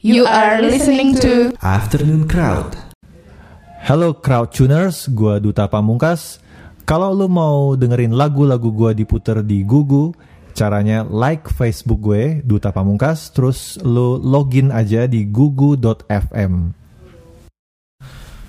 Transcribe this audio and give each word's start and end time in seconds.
You 0.00 0.24
are 0.24 0.64
listening 0.64 1.12
to 1.20 1.52
Afternoon 1.60 2.24
Crowd. 2.24 2.72
Halo 3.84 4.16
Crowd 4.16 4.48
Tuners, 4.48 5.12
gua 5.12 5.36
Duta 5.36 5.68
Pamungkas. 5.68 6.40
Kalau 6.88 7.12
lu 7.12 7.28
mau 7.28 7.76
dengerin 7.76 8.16
lagu-lagu 8.16 8.72
gua 8.72 8.96
diputer 8.96 9.44
di 9.44 9.60
Gugu, 9.60 10.16
caranya 10.56 11.04
like 11.04 11.52
Facebook 11.52 12.00
gue 12.00 12.40
Duta 12.40 12.72
Pamungkas, 12.72 13.28
terus 13.28 13.76
lu 13.84 14.16
login 14.16 14.72
aja 14.72 15.04
di 15.04 15.28
gugu.fm. 15.28 16.72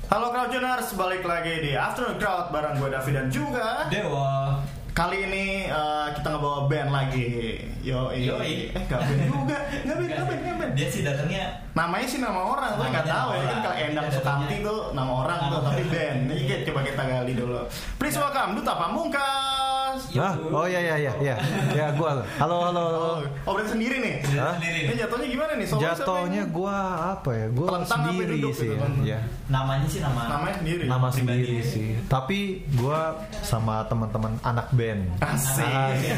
Halo 0.08 0.28
Crowdjoners, 0.32 0.96
balik 0.96 1.28
lagi 1.28 1.68
di 1.68 1.76
Afternoon 1.76 2.16
Crowd 2.16 2.56
bareng 2.56 2.80
gue 2.80 2.90
David 2.96 3.14
dan 3.20 3.28
juga 3.28 3.92
Dewa. 3.92 4.64
Kali 4.96 5.24
ini 5.28 5.68
eh, 5.68 6.08
kita 6.16 6.32
ngebawa 6.32 6.72
band 6.72 6.96
lagi 6.96 7.60
Yo, 7.82 8.13
Yoi. 8.13 8.70
Eh, 8.70 8.84
gak 8.86 9.02
band 9.02 9.21
juga 9.25 9.57
Gak 9.81 9.95
band, 9.98 10.07
gak 10.07 10.23
band, 10.23 10.39
gak 10.39 10.55
band 10.55 10.71
Dia 10.71 10.88
sih 10.88 11.02
datangnya 11.02 11.43
Namanya 11.73 12.05
sih 12.05 12.18
nama 12.18 12.39
orang, 12.45 12.70
gue 12.71 12.84
gak 12.84 12.93
Namanya 12.93 13.09
tahu 13.09 13.30
ya 13.31 13.44
kan 13.44 13.58
kalau 13.59 13.76
Endang 13.76 14.05
Iya, 14.05 14.13
Sukamti 14.13 14.55
tuh 14.62 14.80
nama 14.94 15.12
orang 15.17 15.39
tuh, 15.49 15.59
tapi 15.63 15.81
band 15.89 16.17
Ini 16.27 16.34
kita- 16.45 16.63
coba 16.63 16.80
kita 16.84 17.03
gali 17.03 17.34
dulu 17.34 17.58
Please 17.98 18.16
welcome 18.16 18.52
Duta 18.53 18.73
Pamungkas 18.75 19.72
Ah, 20.13 20.36
oh 20.36 20.63
iya 20.63 20.80
iya 20.80 20.95
iya 20.98 21.13
iya. 21.20 21.36
Ya 21.72 21.88
gua. 21.91 22.23
Halo 22.39 22.63
halo. 22.63 22.84
halo. 22.88 22.91
Oh, 22.95 23.20
oh 23.44 23.52
berarti 23.52 23.75
sendiri 23.75 24.00
nih? 24.00 24.16
Hah? 24.39 24.55
sendiri. 24.55 24.80
Ini 24.88 24.94
jatuhnya 24.98 25.27
gimana 25.27 25.52
nih? 25.55 25.67
Jatuhnya 25.67 26.44
gua 26.48 26.77
apa 27.11 27.30
ya? 27.31 27.48
Gua 27.52 27.67
sendiri 27.84 28.39
sih 28.39 28.41
gitu 28.41 28.63
ya. 28.72 28.75
kan? 28.80 28.91
ya. 29.03 29.20
Namanya 29.48 29.88
sih 29.88 30.00
nama 30.00 30.20
Namanya 30.31 30.55
sendiri 30.63 30.84
Nama 30.88 30.98
Pribadi. 31.05 31.20
sendiri 31.20 31.58
sih. 31.61 31.88
Tapi 32.08 32.39
gua 32.72 33.20
sama 33.44 33.84
teman-teman 33.86 34.39
anak 34.41 34.67
band. 34.72 35.11
Asik 35.20 35.67
Asik. 35.67 36.16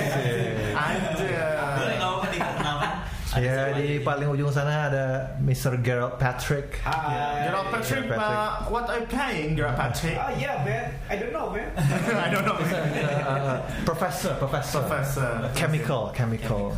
Boleh 1.53 1.97
kamu 1.97 2.17
ketika 2.23 2.47
kenalkan? 2.55 2.91
Ada 3.33 3.41
Ya 3.41 3.73
di 3.73 3.97
aja? 3.97 4.05
paling 4.05 4.29
ujung 4.29 4.53
sana 4.53 4.93
ada 4.93 5.05
Mr. 5.41 5.81
Gerald 5.81 6.21
Patrick. 6.21 6.77
Hai. 6.85 7.49
Gerald 7.49 7.67
Patrick, 7.67 8.05
Gerald 8.05 8.21
Patrick. 8.21 8.37
uh, 8.37 8.69
what 8.69 8.85
are 8.85 9.01
you 9.01 9.07
playing, 9.09 9.49
Gerald 9.57 9.73
Patrick? 9.73 10.13
Oh 10.13 10.29
yeah, 10.37 10.61
man. 10.61 10.85
I 11.09 11.15
don't 11.17 11.33
know, 11.33 11.49
man. 11.49 11.65
I 12.25 12.29
don't 12.29 12.45
know. 12.45 12.57
Uh, 13.23 13.57
professor, 13.81 14.37
professor. 14.37 14.85
Professor. 14.85 15.49
Chemical, 15.55 16.13
chemical. 16.13 16.75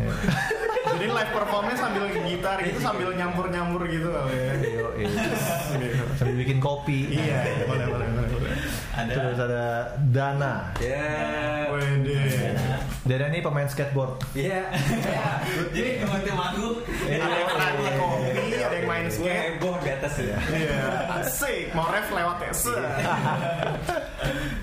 Ya. 0.00 0.08
Jadi 0.96 1.06
live 1.12 1.32
performnya 1.34 1.76
sambil 1.76 2.08
gitar 2.08 2.56
gitu, 2.62 2.78
sambil 2.80 3.12
nyampur-nyampur 3.12 3.84
gitu 3.84 4.08
kali 4.08 4.32
ya. 4.32 4.52
Iya. 4.96 5.08
Sambil 6.16 6.36
bikin 6.40 6.56
kopi. 6.56 7.12
Iya, 7.12 7.66
boleh, 7.68 7.84
boleh, 7.90 8.06
boleh. 8.08 8.28
boleh. 8.32 8.52
Ada 8.96 9.12
Terus 9.12 9.36
ada 9.36 9.64
Dana. 10.08 10.54
Yeah. 10.80 11.74
Wede. 11.74 12.24
Dana 13.06 13.30
ini 13.30 13.38
pemain 13.38 13.70
skateboard. 13.70 14.18
Yeah. 14.34 14.66
Jadi 15.74 16.02
kementerian 16.02 16.34
manggung 16.34 16.82
Ada 17.06 17.22
yang 17.38 17.54
lagi 17.54 17.86
kopi, 17.94 18.46
ada 18.58 18.74
yang 18.74 18.88
main 18.90 19.06
Gue 19.06 19.14
skate. 19.14 19.42
heboh 19.54 19.74
di 19.78 19.90
atas 19.94 20.14
ya. 20.18 20.38
Iya, 20.42 20.78
asik. 21.22 21.70
Mau 21.70 21.86
ref 21.86 22.10
lewat 22.10 22.36
ya. 22.42 22.52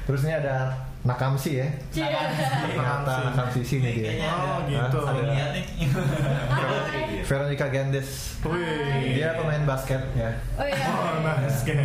Terus 0.03 0.21
ini 0.27 0.33
ada 0.35 0.75
Nakamsi 1.03 1.59
ya. 1.59 1.67
Ternyata 1.91 3.27
Nakamsi 3.27 3.59
sini 3.59 3.91
dia. 3.99 4.23
Oh, 4.23 4.63
gitu. 4.63 4.99
Ada 5.03 5.51
nih 5.51 5.67
Veronica 7.27 7.67
Gendes. 7.67 8.39
Wih. 8.43 9.19
Dia 9.19 9.35
pemain 9.35 9.63
basket 9.63 9.99
ya. 10.15 10.31
Oh 10.55 10.63
iya. 10.63 10.87
Oh, 10.87 11.19
basket. 11.19 11.75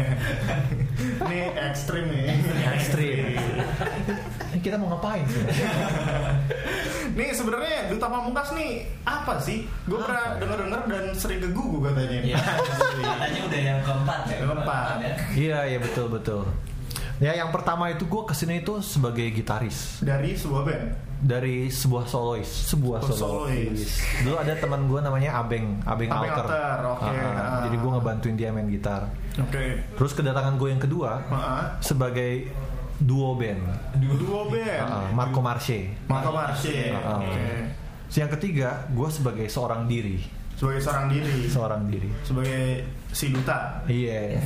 Ini 1.26 1.38
ekstrim 1.66 2.04
nih. 2.06 2.26
Ekstrim. 2.74 3.16
Ini 4.54 4.58
kita 4.64 4.78
mau 4.78 4.94
ngapain 4.94 5.26
sih? 5.26 5.42
Nih 7.08 7.34
sebenarnya 7.34 7.90
Duta 7.90 8.06
Pamungkas 8.06 8.54
nih 8.54 8.86
apa 9.02 9.42
sih? 9.42 9.66
Gue 9.90 9.98
pernah 9.98 10.38
denger-denger 10.38 10.80
dan 10.86 11.04
sering 11.10 11.42
kegugu 11.42 11.90
katanya. 11.90 12.20
Iya 12.22 12.38
Katanya 12.38 13.40
udah 13.42 13.60
yang 13.64 13.80
keempat 13.82 14.20
ya 14.22 14.36
Keempat. 14.38 14.86
ya. 15.00 15.14
Iya, 15.34 15.58
iya 15.66 15.78
betul 15.80 16.06
betul. 16.06 16.46
Ya 17.18 17.34
yang 17.34 17.50
pertama 17.50 17.88
itu 17.88 18.04
gue 18.04 18.22
ke 18.22 18.30
sini 18.30 18.62
itu 18.62 18.78
sebagai 18.78 19.26
gitaris 19.28 19.98
Dari 19.98 20.32
sebuah 20.32 20.62
band. 20.62 20.86
dari 21.18 21.66
sebuah 21.66 22.06
solois, 22.06 22.46
sebuah 22.46 23.02
Oh, 23.02 23.10
solois. 23.10 23.74
solois. 23.74 23.90
Dulu 24.22 24.36
ada 24.38 24.54
teman 24.54 24.86
gue 24.86 25.00
namanya 25.00 25.34
Abeng, 25.36 25.82
Abeng, 25.82 26.06
Abeng 26.06 26.30
Alter. 26.30 26.46
Alter, 26.46 26.78
oke. 26.88 27.02
Ah, 27.02 27.10
ah. 27.10 27.34
Ah. 27.34 27.60
Jadi 27.66 27.76
gue 27.76 27.90
ngebantuin 27.90 28.36
dia 28.36 28.48
main 28.48 28.68
gitar. 28.68 29.10
Oke. 29.36 29.82
Terus 29.92 30.12
kedatangan 30.14 30.54
gue 30.54 30.68
yang 30.68 30.78
kedua 30.78 31.18
Heeh. 31.20 31.62
sebagai 31.80 32.32
duo 32.98 33.34
band, 33.34 33.62
Duo 33.98 34.46
band. 34.46 34.86
Ah, 34.86 35.10
Marco 35.10 35.38
Marche. 35.38 35.90
Marco 36.06 36.30
Marche. 36.30 36.94
Ah, 36.94 37.02
ah. 37.02 37.18
Oke. 37.18 37.50
Yang 38.10 38.30
ketiga, 38.38 38.86
gue 38.88 39.08
sebagai 39.08 39.46
seorang 39.46 39.84
diri, 39.84 40.22
Sebagai 40.58 40.82
seorang 40.82 41.06
diri. 41.08 41.38
seorang 41.46 41.82
diri. 41.86 42.10
Sebagai 42.20 42.82
si 43.08 43.30
duta. 43.30 43.78
Iya. 43.86 44.42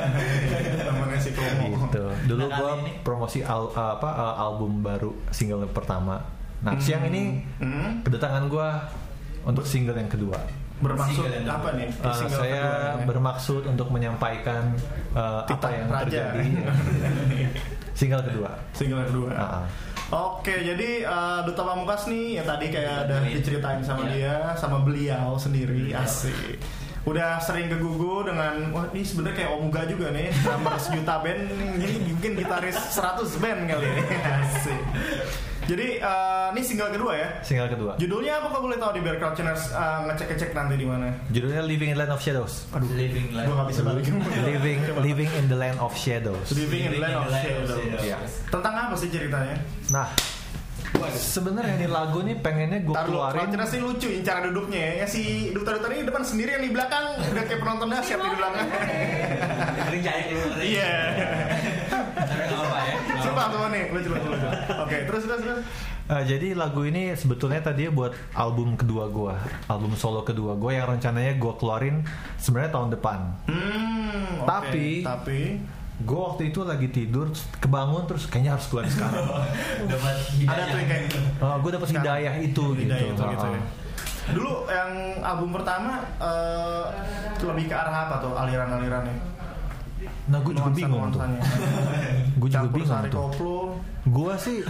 Temennya 0.80 1.18
si 1.18 1.30
Komo. 1.30 1.66
gitu. 1.86 2.04
Dulu 2.26 2.44
Nah, 2.44 2.74
ini- 2.78 2.96
promosi 3.00 3.40
al- 3.40 3.70
apa 3.70 4.08
uh, 4.08 4.34
album 4.40 4.80
baru 4.80 5.12
single 5.28 5.62
yang 5.62 5.70
pertama. 5.70 6.16
Nah 6.60 6.76
siang 6.76 7.04
ini 7.04 7.44
Hmm. 7.56 8.00
kedatangan 8.00 8.44
gue 8.46 8.68
untuk 9.42 9.64
single 9.64 9.94
yang 9.94 10.08
kedua. 10.08 10.36
Bermaksud 10.80 11.12
Single 11.20 11.32
yang 11.34 11.48
apa 11.50 11.68
nih? 11.76 11.88
Uh, 12.00 12.08
Single 12.10 12.40
saya 12.40 12.64
kedua 12.96 13.04
bermaksud 13.06 13.62
untuk 13.66 13.88
menyampaikan 13.90 14.72
uh, 15.12 15.44
apa 15.44 15.68
yang 15.70 15.86
Raja. 15.86 16.08
terjadi. 16.32 16.48
single 18.00 18.24
kedua. 18.24 18.50
Single 18.72 19.04
kedua. 19.04 19.28
Ah, 19.30 19.44
ah. 19.60 19.64
Oke, 20.10 20.50
jadi 20.60 21.06
uh, 21.06 21.46
Duta 21.46 21.62
Pamungkas 21.62 22.04
nih 22.04 22.34
ya 22.34 22.42
tadi 22.42 22.66
kayak 22.66 23.06
udah 23.06 23.18
Dengerin. 23.22 23.34
diceritain 23.36 23.80
sama 23.80 24.02
Iya. 24.04 24.10
dia, 24.10 24.36
sama 24.54 24.82
beliau 24.82 25.38
sendiri, 25.38 25.94
asik. 25.94 26.58
Udah 27.00 27.38
sering 27.38 27.66
kegugu 27.66 28.26
dengan 28.26 28.68
wah 28.70 28.90
ini 28.90 29.00
sebenarnya 29.00 29.36
kayak 29.38 29.50
Omuga 29.54 29.86
juga 29.86 30.10
nih, 30.10 30.28
drummer 30.36 30.74
sejuta 30.76 31.16
band 31.16 31.42
jadi 31.78 31.94
mungkin 32.04 32.30
gitaris 32.36 32.76
100 32.92 33.38
band 33.38 33.60
kali 33.66 33.86
ini. 33.86 34.02
Asik. 34.20 34.82
Jadi 35.70 36.02
uh, 36.02 36.50
ini 36.50 36.66
single 36.66 36.90
kedua 36.90 37.12
ya. 37.14 37.28
Single 37.46 37.70
kedua. 37.70 37.92
Judulnya 37.94 38.42
apa 38.42 38.50
kau 38.50 38.66
boleh 38.66 38.74
tahu 38.74 38.98
di 38.98 39.06
Bear 39.06 39.22
Crouchers 39.22 39.70
uh, 39.70 40.02
ngecek-ngecek 40.10 40.50
nanti 40.50 40.74
di 40.74 40.82
mana? 40.82 41.14
Judulnya 41.30 41.62
Living 41.62 41.94
in 41.94 41.96
Land 42.02 42.10
of 42.10 42.18
Shadows. 42.18 42.66
Aduh, 42.74 42.90
Living 42.98 43.30
gua 43.30 43.54
nggak 43.62 43.68
bisa 43.70 43.82
balikin. 43.86 44.18
Living 44.42 44.82
Living 44.98 45.30
in 45.38 45.46
the 45.46 45.54
Land 45.54 45.78
of 45.78 45.94
Shadows. 45.94 46.50
Living 46.58 46.90
in 46.90 46.98
the 46.98 47.02
Land 47.06 47.22
of 47.22 47.30
Shadows. 47.30 47.70
Iya. 48.02 48.18
Tentang 48.50 48.74
apa 48.74 48.94
sih 48.98 49.14
ceritanya? 49.14 49.62
Nah, 49.94 50.10
sebenarnya 51.14 51.86
nih 51.86 51.90
lagu 51.90 52.18
nih 52.26 52.34
pengennya 52.42 52.82
gue 52.82 52.94
keluarin. 53.06 53.38
Crouchers 53.38 53.70
ini 53.70 53.82
lucu 53.86 54.08
ini 54.10 54.26
cara 54.26 54.50
duduknya 54.50 54.80
ya. 54.82 54.92
Ya 55.02 55.06
si 55.06 55.54
duta-duta 55.54 55.86
ini 55.94 56.02
depan 56.02 56.26
sendiri 56.26 56.58
yang 56.58 56.66
di 56.66 56.74
belakang 56.74 57.14
udah 57.30 57.44
kayak 57.46 57.62
penonton 57.62 57.86
dahsyat 57.94 58.18
di 58.18 58.30
belakang. 58.34 58.66
Iya. 60.66 60.92
Tapi 62.30 62.42
nggak 62.46 62.62
apa 62.62 62.78
ya 62.80 62.96
Coba 63.20 63.42
coba 63.48 63.66
nih, 63.68 63.82
lucu 63.90 64.08
lucu 64.08 64.28
lucu. 64.28 64.48
Oke, 64.80 64.96
terus 65.04 65.22
terus 65.24 65.40
terus. 65.40 65.60
Eh, 66.08 66.22
jadi 66.26 66.48
lagu 66.52 66.82
ini 66.82 67.12
sebetulnya 67.12 67.60
tadi 67.60 67.86
buat 67.86 68.10
album 68.32 68.74
kedua 68.74 69.06
gua, 69.06 69.34
album 69.66 69.94
solo 69.94 70.22
kedua 70.22 70.54
gua 70.54 70.70
yang 70.72 70.86
rencananya 70.88 71.34
gua 71.36 71.54
keluarin 71.54 72.02
sebenarnya 72.36 72.72
tahun 72.72 72.88
depan. 72.92 73.18
Hmm, 73.46 74.40
oke. 74.40 74.46
Tapi- 74.46 75.02
tapi 75.02 75.40
Gua 76.00 76.32
waktu 76.32 76.48
itu 76.48 76.64
lagi 76.64 76.88
tidur, 76.88 77.28
kebangun 77.54 78.08
terus 78.08 78.24
kayaknya 78.24 78.56
harus 78.56 78.66
keluar 78.66 78.88
sekarang. 78.88 79.20
Dapat 79.92 80.16
ada 80.48 80.62
tuh 80.64 80.80
kayak 80.80 81.02
Oh, 81.38 81.60
gue 81.60 81.70
dapet 81.70 81.88
hidayah 81.92 82.34
itu 82.40 82.64
Hidayah 82.72 83.04
gitu. 83.04 83.20
itu, 83.20 83.24
gitu 83.28 83.46
ya. 83.46 83.52
ah. 83.52 83.64
Dulu 84.32 84.52
yang 84.64 84.90
album 85.20 85.52
pertama 85.52 86.00
eh, 86.16 86.84
lebih 87.38 87.68
ke 87.68 87.76
arah 87.76 88.08
apa 88.08 88.16
tuh 88.16 88.32
aliran-alirannya? 88.32 89.12
Nah, 90.30 90.38
gue 90.40 90.52
juga 90.54 90.70
bingung 90.70 91.10
tuh. 91.10 91.20
Gue 92.40 92.48
juga 92.48 92.68
bingung 92.70 93.02
tuh. 93.10 93.28
Gua 94.08 94.32
sih 94.40 94.64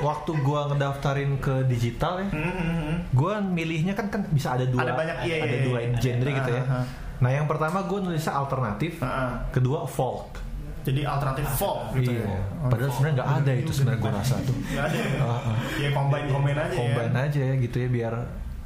waktu 0.00 0.32
gua 0.40 0.72
ngedaftarin 0.72 1.36
ke 1.44 1.68
digital 1.68 2.24
ya, 2.24 2.28
Hmm, 2.32 2.40
hmm, 2.40 2.76
hmm. 2.80 2.96
gua 3.12 3.36
milihnya 3.44 3.92
kan 3.92 4.08
kan 4.08 4.24
bisa 4.32 4.56
ada 4.56 4.64
dua 4.64 4.80
Ada 4.80 4.96
banyak, 4.96 5.16
iya, 5.28 5.36
ada 5.44 5.56
iya, 5.60 5.66
dua 5.68 5.78
iya. 5.84 5.96
genre 6.00 6.30
gitu 6.32 6.50
ya. 6.56 6.64
Ah. 6.64 6.84
Nah, 7.20 7.30
yang 7.30 7.44
pertama 7.44 7.84
gue 7.84 7.98
nulisnya 8.00 8.32
alternatif, 8.32 9.04
ah. 9.04 9.44
kedua 9.52 9.84
folk. 9.84 10.40
Jadi 10.84 11.00
alternatif 11.04 11.48
folk 11.56 11.96
gitu 11.96 12.16
iya. 12.16 12.28
ya. 12.28 12.40
Padahal 12.68 12.90
sebenarnya 12.92 13.14
nggak 13.20 13.30
ada 13.44 13.52
itu 13.56 13.70
sebenarnya 13.72 14.00
gue 14.00 14.12
rasa 14.12 14.34
tuh. 14.40 14.56
Nggak 14.56 14.84
ada 14.88 14.96
ya? 14.96 15.08
Ah. 15.20 15.56
Ya 15.84 15.88
combine 15.92 16.26
combine 16.32 16.58
aja 16.60 16.74
Combine 16.76 17.12
ya. 17.12 17.24
aja 17.28 17.40
ya 17.40 17.54
gitu 17.60 17.76
ya 17.76 17.88
biar 17.92 18.14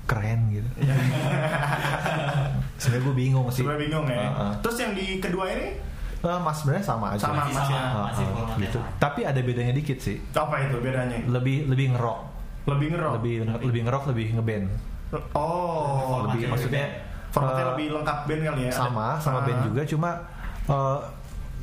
keren 0.09 0.41
gitu. 0.51 0.69
sebenarnya 2.81 3.03
gue 3.05 3.15
bingung 3.15 3.47
sih. 3.49 3.61
Sebenarnya 3.61 3.81
bingung 3.85 4.07
ya. 4.07 4.21
Ah, 4.23 4.41
ah. 4.41 4.53
Terus 4.59 4.77
yang 4.81 4.93
di 4.93 5.05
kedua 5.19 5.47
ini 5.49 5.69
Eh, 6.19 6.39
mas 6.43 6.57
sebenarnya 6.59 6.83
sama 6.83 7.15
aja. 7.15 7.31
Sama, 7.31 7.39
Masih 7.39 7.55
Mas, 7.55 7.63
sama, 7.63 7.71
ya. 7.71 7.79
Ah, 7.79 7.95
masih 8.11 8.19
ah, 8.19 8.29
formatnya 8.35 8.59
gitu. 8.67 8.79
sama. 8.81 8.99
Tapi 8.99 9.21
ada 9.23 9.41
bedanya 9.41 9.73
dikit 9.73 9.99
sih. 10.01 10.17
apa 10.35 10.55
itu 10.61 10.77
bedanya? 10.83 11.17
Lebih 11.25 11.57
lebih 11.71 11.87
ngerok, 11.95 12.19
Lebih 12.67 12.87
ngerok. 12.91 13.13
lebih 13.15 13.35
lebih 13.63 13.81
ngerok, 13.87 14.05
lebih 14.11 14.27
ngeband. 14.35 14.67
Oh, 15.31 16.27
lebih 16.27 16.51
maksudnya 16.51 16.85
formatnya 17.31 17.63
eh, 17.63 17.69
lebih 17.71 17.87
lengkap 17.95 18.19
band 18.27 18.43
kali 18.45 18.63
ya. 18.67 18.73
sama 18.75 19.07
Ada- 19.15 19.23
sama 19.23 19.39
Ah. 19.39 19.45
band 19.47 19.61
juga 19.63 19.81
cuma 19.87 20.11
eh, 20.67 20.99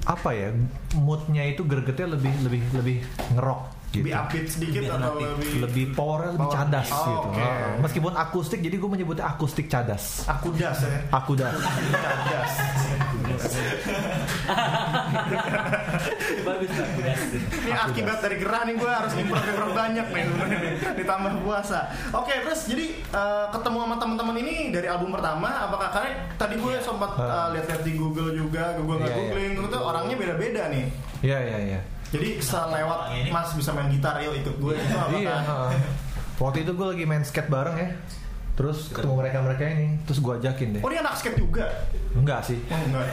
apa 0.06 0.30
ya 0.32 0.50
moodnya 0.96 1.44
itu 1.44 1.62
gregetnya 1.62 2.08
lebih 2.16 2.34
lebih 2.42 2.62
lebih 2.74 2.98
ngerok 3.36 3.62
gitu. 3.96 4.04
Lebih 4.04 4.14
upbeat 4.18 4.46
sedikit 4.46 4.82
Lebih 4.82 4.92
atau 4.92 5.12
lebih 5.16 5.50
lebih 5.64 5.86
powernya 5.92 6.32
lebih 6.32 6.44
Power. 6.46 6.58
cadas 6.58 6.88
Oh, 6.88 7.00
gitu. 7.02 7.28
oke. 7.30 7.40
Heeh. 7.40 7.72
Meskipun 7.80 8.14
akustik, 8.14 8.60
jadi 8.60 8.76
gue 8.76 8.90
menyebutnya 8.92 9.26
akustik 9.26 9.66
cadas. 9.66 10.04
aku 10.26 10.48
das 10.54 10.80
ya. 10.80 11.00
Aku 11.10 11.32
dah. 11.34 11.52
Cadas. 11.96 12.52
Bagus. 16.46 16.70
Ini 17.58 17.72
akibat 17.74 18.18
dari 18.20 18.36
gerah 18.38 18.62
nih 18.64 18.76
gue 18.76 18.88
harus 18.88 19.14
improv-improv 19.14 19.72
banyak 19.72 20.08
nih 20.08 20.26
ditambah 21.00 21.34
puasa. 21.42 21.80
Oke, 22.12 22.34
terus 22.42 22.68
jadi 22.68 22.86
eh, 23.02 23.46
ketemu 23.50 23.78
sama 23.82 23.96
teman-teman 23.98 24.36
ini 24.38 24.56
dari 24.70 24.88
album 24.88 25.12
pertama 25.12 25.66
apakah 25.66 25.90
karena 25.92 26.10
tadi 26.36 26.56
gue 26.56 26.74
sempat 26.80 27.12
eh, 27.18 27.48
lihat-lihat 27.58 27.82
di 27.84 27.94
Google 27.96 28.32
juga, 28.34 28.76
Google 28.78 28.98
nggak 28.98 29.12
Iya, 29.12 29.18
googling 29.22 29.54
itu 29.62 29.78
orangnya 29.78 30.16
beda-beda 30.16 30.64
nih. 30.70 30.86
Iya 31.22 31.38
iya 31.42 31.58
iya. 31.66 31.80
Jadi 32.16 32.30
selewat 32.40 32.98
Orang 33.06 33.22
ini. 33.22 33.30
Mas 33.30 33.50
bisa 33.54 33.70
main 33.76 33.90
gitar, 33.94 34.18
yuk 34.24 34.34
ikut 34.40 34.56
gue 34.58 34.74
itu 34.74 34.96
apakah? 34.98 35.20
Iya. 35.22 35.36
heeh. 35.46 35.72
Waktu 36.42 36.58
itu 36.68 36.72
gue 36.74 36.88
lagi 36.90 37.04
main 37.06 37.24
skate 37.24 37.52
bareng 37.54 37.78
ya. 37.78 37.90
Terus 38.56 38.88
ketemu 38.88 39.20
mereka 39.20 39.38
mereka 39.44 39.64
ini, 39.68 40.00
terus 40.08 40.24
gue 40.24 40.34
ajakin 40.40 40.80
deh. 40.80 40.82
Oh 40.82 40.88
dia 40.88 41.04
anak 41.04 41.20
skate 41.20 41.38
juga? 41.38 41.68
Enggak 42.16 42.48
sih. 42.48 42.56
Oh 42.72 42.80
enggak. 42.88 43.08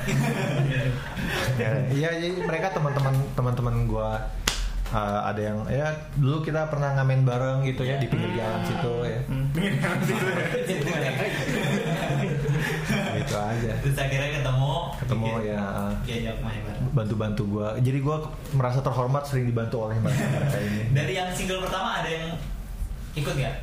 Iya, 1.90 2.08
jadi 2.22 2.30
mereka 2.46 2.70
teman-teman 2.70 3.14
teman-teman 3.34 3.74
gue 3.90 4.10
ada 5.02 5.40
yang 5.40 5.58
ya 5.72 5.88
dulu 6.20 6.44
kita 6.44 6.68
pernah 6.68 6.92
ngamen 7.00 7.24
bareng 7.24 7.58
gitu 7.64 7.82
ya 7.82 7.96
di 7.98 8.06
pinggir 8.06 8.30
jalan 8.38 8.60
situ 8.64 8.92
ya. 9.02 9.20
Hmm, 9.26 9.46
pengen 9.50 9.74
gitu 10.06 10.26
ya. 10.94 11.10
Gitu 13.18 13.34
aja. 13.34 13.72
Terus 13.82 13.96
akhirnya 13.98 14.30
ketemu. 14.38 14.74
Ketemu 15.02 15.26
ya 15.42 15.62
Diajak 16.06 16.36
main 16.44 16.60
bareng. 16.62 16.81
Bantu-bantu 16.92 17.42
gue. 17.48 17.68
Jadi 17.80 17.98
gue 18.04 18.16
merasa 18.54 18.84
terhormat 18.84 19.24
sering 19.24 19.48
dibantu 19.48 19.88
oleh 19.88 19.96
mereka 19.98 20.24
mereka 20.28 20.58
ini. 20.60 20.82
Dari 21.00 21.12
yang 21.16 21.28
single 21.32 21.64
pertama 21.64 22.04
ada 22.04 22.10
yang 22.12 22.26
ikut 23.16 23.34
nggak 23.34 23.56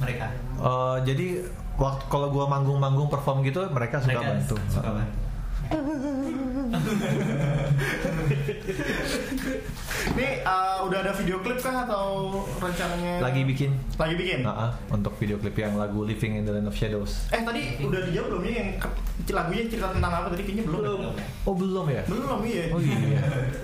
mereka? 0.00 0.26
Eh, 0.62 0.96
jadi 1.04 1.26
waktu 1.76 2.02
kalau 2.08 2.32
gue 2.32 2.44
manggung-manggung 2.46 3.10
perform 3.12 3.44
gitu 3.44 3.66
mereka 3.68 4.00
suka 4.00 4.16
mereka 4.16 4.28
bantu. 4.32 4.56
Suka 4.70 4.90
bantu. 4.94 5.25
Ini 10.16 10.28
eh, 10.46 10.78
udah 10.86 10.98
ada 11.02 11.12
video 11.12 11.42
klip 11.42 11.58
kah 11.58 11.84
atau 11.84 12.40
rencananya? 12.62 13.20
Lagi 13.20 13.42
bikin. 13.42 13.74
Lagi 13.98 14.14
bikin. 14.14 14.46
Nah, 14.46 14.70
ah, 14.70 14.70
untuk 14.94 15.12
video 15.18 15.36
klip 15.36 15.58
yang 15.58 15.74
lagu 15.74 16.06
Living 16.06 16.38
in 16.40 16.46
the 16.46 16.54
Land 16.54 16.70
of 16.70 16.76
Shadows. 16.78 17.26
Eh 17.34 17.42
tadi 17.42 17.82
udah 17.82 18.00
dijawab 18.06 18.26
belum 18.30 18.40
nih 18.46 18.54
yang 18.54 18.68
lagunya 19.26 19.62
cerita 19.66 19.90
tentang 19.90 20.12
apa 20.14 20.28
tadi 20.30 20.42
kayaknya 20.46 20.64
belum. 20.70 20.80
Belum. 20.80 21.00
Oh 21.44 21.54
belum 21.58 21.86
ya? 21.90 22.02
Belum 22.06 22.38
iya. 22.46 22.64
Oh 22.70 22.80
iya. 22.80 22.96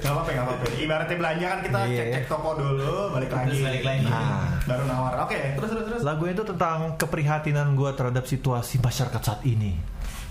Gak 0.02 0.10
apa-apa, 0.10 0.30
gak 0.34 0.44
apa-apa. 0.44 0.64
Ibaratnya 0.76 1.16
belanja 1.16 1.46
kan 1.46 1.60
kita 1.62 1.78
Iya, 1.86 1.98
cek-cek 2.02 2.24
iya. 2.26 2.30
toko 2.30 2.50
dulu, 2.58 2.96
balik 3.14 3.30
lagi. 3.30 3.46
Terus 3.48 3.62
balik 3.62 3.82
lagi. 3.86 4.04
Nah. 4.10 4.50
Baru 4.66 4.82
nawar. 4.90 5.14
Oke, 5.24 5.38
terus 5.56 5.68
terus 5.70 5.84
terus. 5.86 6.00
Lagu 6.02 6.24
itu 6.26 6.42
tentang 6.42 6.98
keprihatinan 6.98 7.78
gue 7.78 7.90
terhadap 7.94 8.24
situasi 8.26 8.82
masyarakat 8.82 9.22
saat 9.22 9.40
ini. 9.46 9.78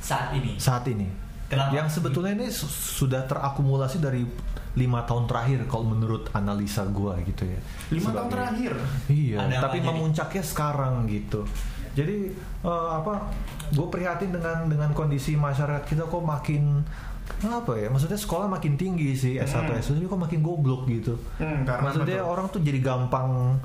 Saat 0.04 0.36
ini. 0.36 0.52
Saat 0.60 0.86
ini. 0.92 1.31
Kenapa? 1.52 1.76
Yang 1.76 1.88
sebetulnya 1.94 2.32
ini 2.34 2.48
su- 2.48 2.72
sudah 2.72 3.28
terakumulasi 3.28 4.00
dari 4.00 4.24
lima 4.72 5.04
tahun 5.04 5.28
terakhir 5.28 5.68
kalau 5.68 5.84
menurut 5.86 6.32
analisa 6.32 6.88
gue 6.88 7.12
gitu 7.28 7.44
ya. 7.44 7.60
Lima 7.92 8.10
tahun 8.10 8.30
terakhir. 8.30 8.72
Iya, 9.06 9.36
Ada 9.42 9.58
tapi 9.62 9.78
jadi? 9.78 9.88
memuncaknya 9.92 10.44
sekarang 10.44 10.94
gitu. 11.06 11.44
Jadi 11.92 12.32
eh, 12.64 12.88
apa? 12.90 13.28
Gue 13.70 13.88
prihatin 13.88 14.32
dengan 14.32 14.66
dengan 14.66 14.90
kondisi 14.92 15.36
masyarakat 15.36 15.84
kita 15.86 16.08
kok 16.08 16.24
makin 16.24 16.88
apa 17.44 17.74
ya? 17.76 17.88
Maksudnya 17.88 18.16
sekolah 18.16 18.48
makin 18.48 18.76
tinggi 18.76 19.12
sih 19.14 19.36
S1 19.36 19.68
Hmm. 19.68 19.76
S2 19.76 19.92
tapi 19.94 20.08
kok 20.08 20.22
makin 20.22 20.40
goblok 20.40 20.88
gitu. 20.88 21.20
Hmm, 21.36 21.64
karena 21.64 21.84
Maksudnya 21.86 22.20
betul. 22.20 22.32
orang 22.32 22.46
tuh 22.48 22.62
jadi 22.62 22.80
gampang 22.80 23.60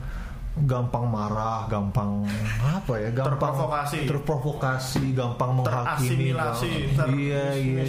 gampang 0.59 1.05
marah, 1.05 1.67
gampang 1.67 2.25
apa 2.59 2.97
ya? 2.97 3.13
Gampang 3.13 3.53
Terprovokasi. 3.53 3.99
terprovokasi, 4.05 5.05
gampang 5.13 5.51
menghakimi. 5.55 6.33
Gampang- 6.33 7.13
iya, 7.15 7.45
iya. 7.53 7.85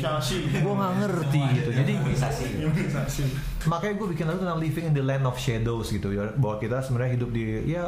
Gue 0.53 0.73
nggak 0.73 0.93
ngerti 0.97 1.41
gitu. 1.53 1.69
Jadi 1.73 1.91
imunisasi. 1.93 2.45
Imunisasi. 2.59 3.23
makanya 3.65 3.93
gue 3.95 4.07
bikin 4.09 4.25
lagu 4.25 4.39
tentang 4.39 4.59
living 4.59 4.85
in 4.85 4.93
the 4.93 5.01
land 5.01 5.23
of 5.23 5.35
shadows 5.35 5.87
gitu 5.89 6.07
ya 6.09 6.27
bahwa 6.33 6.55
kita 6.57 6.79
sebenarnya 6.79 7.11
hidup 7.13 7.29
di 7.29 7.43
ya 7.67 7.83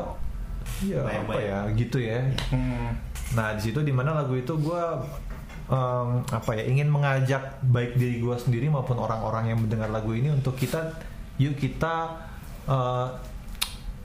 ya 0.81 0.99
apa 1.01 1.07
Bayang-bayang. 1.25 1.65
ya 1.65 1.77
gitu 1.77 1.97
ya 1.97 2.19
Hmm. 2.49 2.91
nah 3.31 3.51
di 3.53 3.61
situ 3.61 3.79
di 3.79 3.91
mana 3.91 4.11
lagu 4.13 4.31
itu 4.33 4.51
gue 4.55 4.83
em, 5.65 6.09
apa 6.25 6.51
ya 6.51 6.63
ingin 6.65 6.87
mengajak 6.87 7.41
baik 7.63 7.95
diri 7.95 8.19
gue 8.19 8.35
sendiri 8.35 8.67
maupun 8.67 8.97
orang-orang 8.97 9.49
yang 9.49 9.59
mendengar 9.59 9.87
lagu 9.87 10.11
ini 10.11 10.27
untuk 10.29 10.55
kita 10.55 10.99
yuk 11.37 11.55
kita 11.55 12.11
eh, 12.65 13.07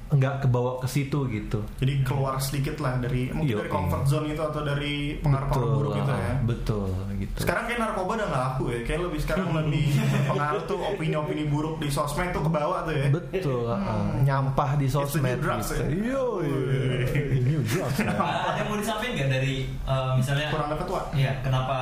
nggak 0.04 0.44
kebawa 0.44 0.78
ke 0.78 0.86
situ 0.86 1.18
gitu 1.26 1.64
Jadi 1.80 2.04
keluar 2.04 2.36
sedikit 2.36 2.76
lah 2.78 3.00
dari 3.00 3.32
mungkin 3.32 3.56
Iya, 3.56 3.56
dari 3.64 3.70
comfort 3.72 4.04
zone 4.04 4.26
itu 4.30 4.42
atau 4.44 4.60
dari 4.60 5.16
pengaruh-pengaruh 5.18 5.70
buruk 5.72 5.92
gitu 5.96 6.12
ya. 6.12 6.32
betul 6.44 6.88
gitu 7.16 7.38
Sekarang 7.40 7.64
kayak 7.64 7.80
narkoba 7.80 8.10
udah 8.20 8.26
gak 8.28 8.42
laku 8.44 8.64
ya 8.68 8.78
Kayak 8.84 9.00
lebih 9.08 9.20
sekarang 9.24 9.46
lebih 9.58 9.86
pengaruh 10.28 10.62
tuh 10.68 10.78
opini-opini 10.78 11.44
buruk 11.48 11.74
di 11.80 11.88
sosmed 11.88 12.30
tuh 12.30 12.42
ke 12.44 12.50
bawah 12.52 12.84
tuh 12.84 12.94
ya 12.94 13.06
betul 13.08 13.64
ah, 13.66 14.12
nyampah 14.20 14.70
di 14.76 14.86
sosmed 14.86 15.40
drugs, 15.40 15.72
gitu. 15.72 15.82
ya? 15.82 15.86
Yo, 16.14 16.24
ya. 16.44 16.52
Ah, 16.52 17.53
ada 17.64 18.60
yang 18.60 18.68
mau 18.68 18.76
disampaikan 18.76 19.12
nggak 19.16 19.30
dari 19.32 19.56
eh, 19.72 20.10
misalnya 20.14 20.48
Kurang 20.52 20.68
dapet 20.68 20.86
tua 20.86 21.02
Iya, 21.16 21.32
kenapa 21.40 21.76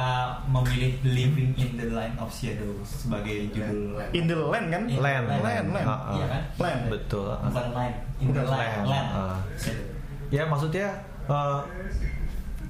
memilih 0.46 0.93
Living 1.02 1.52
in 1.58 1.70
the 1.75 1.90
Line 1.90 2.14
of 2.17 2.31
Shadows 2.31 2.87
sebagai 2.87 3.50
judul 3.50 3.99
In 4.14 4.25
the 4.31 4.38
land 4.38 4.67
kan? 4.70 4.82
In 4.87 4.96
the 4.96 5.02
Land, 5.02 5.26
land, 5.29 5.67
land. 5.75 5.87
Ah, 5.87 5.90
ah. 5.90 6.14
Iya 6.14 6.26
kan? 6.31 6.43
Land 6.62 6.81
betul. 6.88 7.29
Bukan 7.29 7.67
line, 7.75 7.96
in 8.23 8.29
the 8.31 8.44
land, 8.46 8.82
land. 8.87 9.08
Shadow. 9.58 9.87
Ya 10.31 10.43
maksudnya 10.46 10.88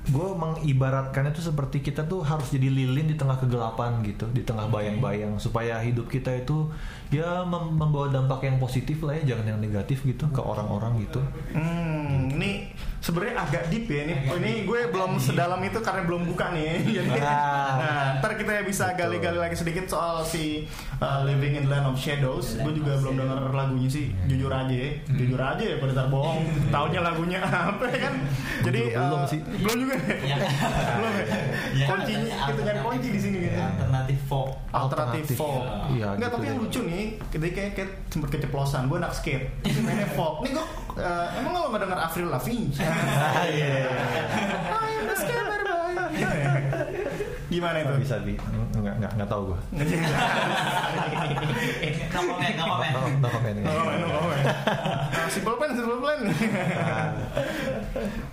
gue 0.03 0.29
mengibaratkannya 0.35 1.31
tuh 1.31 1.47
seperti 1.47 1.79
kita 1.79 2.03
tuh 2.11 2.27
harus 2.27 2.51
jadi 2.51 2.67
lilin 2.67 3.07
di 3.07 3.15
tengah 3.15 3.39
kegelapan 3.39 4.03
gitu, 4.03 4.27
di 4.35 4.43
tengah 4.43 4.67
bayang-bayang 4.67 5.39
supaya 5.39 5.79
hidup 5.79 6.11
kita 6.11 6.43
itu 6.43 6.67
ya 7.15 7.47
mem- 7.47 7.79
membawa 7.79 8.11
dampak 8.11 8.43
yang 8.51 8.59
positif 8.59 8.99
lah 9.07 9.15
ya, 9.23 9.33
jangan 9.35 9.55
yang 9.55 9.61
negatif 9.63 10.03
gitu 10.03 10.27
ke 10.35 10.43
orang-orang 10.43 11.07
gitu. 11.07 11.23
Hmm, 11.55 12.27
ini 12.35 12.75
sebenarnya 13.03 13.35
agak 13.37 13.63
deep 13.67 13.91
ya 13.91 14.07
ini. 14.07 14.15
Agak 14.23 14.39
ini 14.39 14.53
gue 14.63 14.81
belum 14.89 15.19
deep. 15.19 15.27
sedalam 15.27 15.61
itu 15.61 15.79
karena 15.83 16.03
belum 16.07 16.23
buka 16.25 16.55
nih. 16.55 16.81
Jadi, 17.03 17.11
Ah. 17.19 17.71
nah, 17.77 18.07
ntar 18.23 18.39
kita 18.39 18.63
bisa 18.63 18.95
gali-gali 18.95 19.37
lagi 19.37 19.59
sedikit 19.59 19.91
soal 19.91 20.23
si 20.23 20.65
uh, 20.99 21.27
Living 21.27 21.59
in 21.59 21.67
the 21.67 21.71
Land 21.71 21.91
of 21.91 21.99
Shadows. 21.99 22.57
Gue 22.57 22.73
juga 22.73 22.95
belum 22.97 23.19
denger 23.19 23.39
lagunya 23.51 23.91
sih. 23.91 24.15
Jujur 24.31 24.49
aja, 24.49 24.71
ya. 24.71 24.91
jujur 25.11 25.37
aja 25.37 25.65
ya 25.65 25.77
pada 25.77 26.07
bohong. 26.07 26.47
Taunya 26.75 27.01
lagunya 27.03 27.43
apa 27.43 27.85
ya 27.91 27.99
kan? 28.07 28.15
Jadi 28.63 28.79
juga 28.87 29.01
belum 29.11 29.21
uh, 29.21 29.27
sih. 29.27 29.41
Belum 29.43 29.77
juga. 29.83 29.95
Iya. 30.23 30.37
belum 30.97 31.13
ya. 31.13 31.27
Iya, 31.73 31.87
Kuncinya 31.89 32.37
kita 32.53 32.61
nyari 32.69 32.81
kunci 32.85 33.09
di 33.09 33.21
sini 33.21 33.39
kan. 33.49 33.73
Alternatif 33.75 34.19
folk. 34.29 34.51
Alternatif 34.71 35.25
folk. 35.35 35.65
Iya, 35.91 36.15
Enggak, 36.15 36.29
gitu 36.31 36.37
tapi 36.37 36.45
yang 36.47 36.59
lucu 36.61 36.81
nih, 36.85 37.05
ketika 37.33 37.55
kayak, 37.57 37.71
kayak 37.75 37.91
sempet 38.13 38.29
keceplosan, 38.31 38.83
gue 38.87 38.99
anak 39.01 39.13
skate, 39.17 39.45
Ini 39.65 39.81
mainnya 39.81 40.09
folk. 40.13 40.45
Nih 40.45 40.53
gue, 40.53 40.67
eh, 41.01 41.27
emang 41.41 41.53
lo 41.57 41.73
gak 41.73 41.81
denger 41.83 41.99
Avril 41.99 42.29
Lavigne? 42.29 42.69
Iya. 43.53 43.75
I'm 44.71 45.05
the 45.09 45.17
skater 45.17 45.61
boy. 45.67 45.97
Gimana 47.53 47.77
itu? 47.85 47.93
Nggak 47.93 48.01
bisa 48.01 48.17
bi, 48.25 48.35
nggak 48.81 48.95
nggak 48.97 49.13
nggak 49.19 49.29
tahu 49.29 49.43
gue. 49.53 49.59
Nggak 49.77 49.89
komen, 52.17 52.51
nggak. 52.57 52.67
No, 53.21 53.29
comment. 53.29 53.57
No, 53.61 53.71
oh, 54.09 54.33
Nah, 55.13 55.29
simple 55.29 55.55
plan, 55.61 55.71
simple 55.77 56.01
plan. 56.01 56.21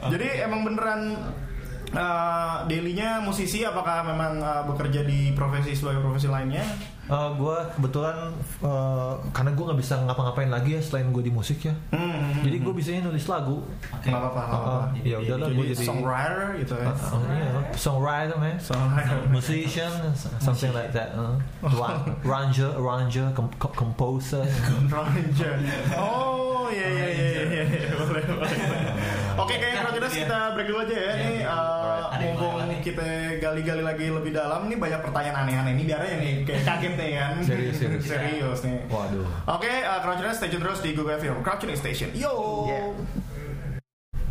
Jadi 0.07 0.27
emang 0.39 0.63
beneran 0.63 1.01
uh, 1.93 2.63
dailynya 2.65 3.19
musisi 3.19 3.67
apakah 3.67 4.07
memang 4.07 4.39
uh, 4.39 4.63
bekerja 4.71 5.03
di 5.03 5.35
profesi 5.35 5.75
sebagai 5.75 5.99
profesi 5.99 6.27
lainnya? 6.31 6.63
Gue 7.09 7.57
kebetulan 7.73 8.17
eh, 8.61 9.13
karena 9.29 9.51
gue 9.51 9.63
nggak 9.65 9.79
bisa 9.79 9.97
ngapa-ngapain 9.99 10.45
lagi 10.47 10.77
ya 10.77 10.81
selain 10.81 11.09
gue 11.09 11.19
di 11.19 11.33
musik 11.33 11.65
ya. 11.65 11.73
Hmm, 11.89 12.45
Jadi 12.45 12.61
gue 12.61 12.69
bisanya 12.69 13.01
nulis 13.05 13.25
lagu. 13.25 13.65
Oke. 13.89 14.13
Nggak 14.13 14.21
apa-apa, 14.21 14.41
apa-apa. 14.45 14.75
ya 15.01 15.17
udahlah 15.17 15.49
gue 15.49 15.65
jadi 15.65 15.73
jadi 15.73 15.85
songwriter 15.85 16.47
gitu 16.59 16.73
ya. 16.77 16.85
Uh, 16.85 16.93
uh, 16.93 17.21
yeah, 17.33 17.51
songwriter 17.73 18.37
man, 18.37 18.55
Songwriter. 18.61 19.17
musician, 19.29 19.91
something 20.37 20.69
like 20.69 20.93
that. 20.93 21.17
Uh, 21.17 21.33
Ra- 21.65 22.05
arranger, 22.21 22.69
arranger, 22.77 23.25
com- 23.33 23.49
com- 23.57 23.73
composer. 23.73 24.45
Ranger. 24.87 25.53
Oh 25.97 26.69
iya 26.69 26.85
iya 26.85 27.07
iya 27.09 27.29
iya 27.49 27.63
iya. 27.65 27.89
boleh 27.97 28.21
boleh. 28.21 28.51
Oke 29.39 29.57
kayaknya 29.57 29.81
kalau 29.81 29.91
kita 29.97 30.07
kita 30.11 30.39
break 30.53 30.67
dulu 30.67 30.79
aja 30.85 30.93
ya. 30.95 31.11
Ini 31.15 31.27
Iya, 31.39 31.47
uh, 31.47 31.55
ada 31.55 31.63
yang 31.63 31.78
mumpung 32.19 32.53
lewat 32.59 32.67
nih. 32.67 32.79
kita 32.83 33.07
gali-gali 33.39 33.83
lagi 33.83 34.05
lebih 34.11 34.31
dalam. 34.35 34.59
Ini 34.67 34.75
banyak 34.75 35.01
pertanyaan 35.01 35.37
aneh-aneh. 35.47 35.73
Ini 35.77 35.83
biar 35.87 36.01
yang 36.03 36.21
nih 36.21 36.33
kayak 36.43 36.63
kaget 36.67 36.93
nih 36.99 37.09
kan. 37.15 37.33
Serius, 37.43 37.75
serius. 37.79 38.03
serius 38.03 38.59
nih. 38.67 38.77
Waduh. 38.91 39.27
Oke, 39.47 39.71
uh, 39.71 39.99
Crouchers 40.03 40.37
stay 40.37 40.49
tune 40.51 40.63
terus 40.63 40.79
di 40.83 40.91
Google 40.91 41.15
FM. 41.17 41.41
Crouchers 41.41 41.79
Station. 41.79 42.09
Yo. 42.13 42.33
Yeah. 42.67 42.87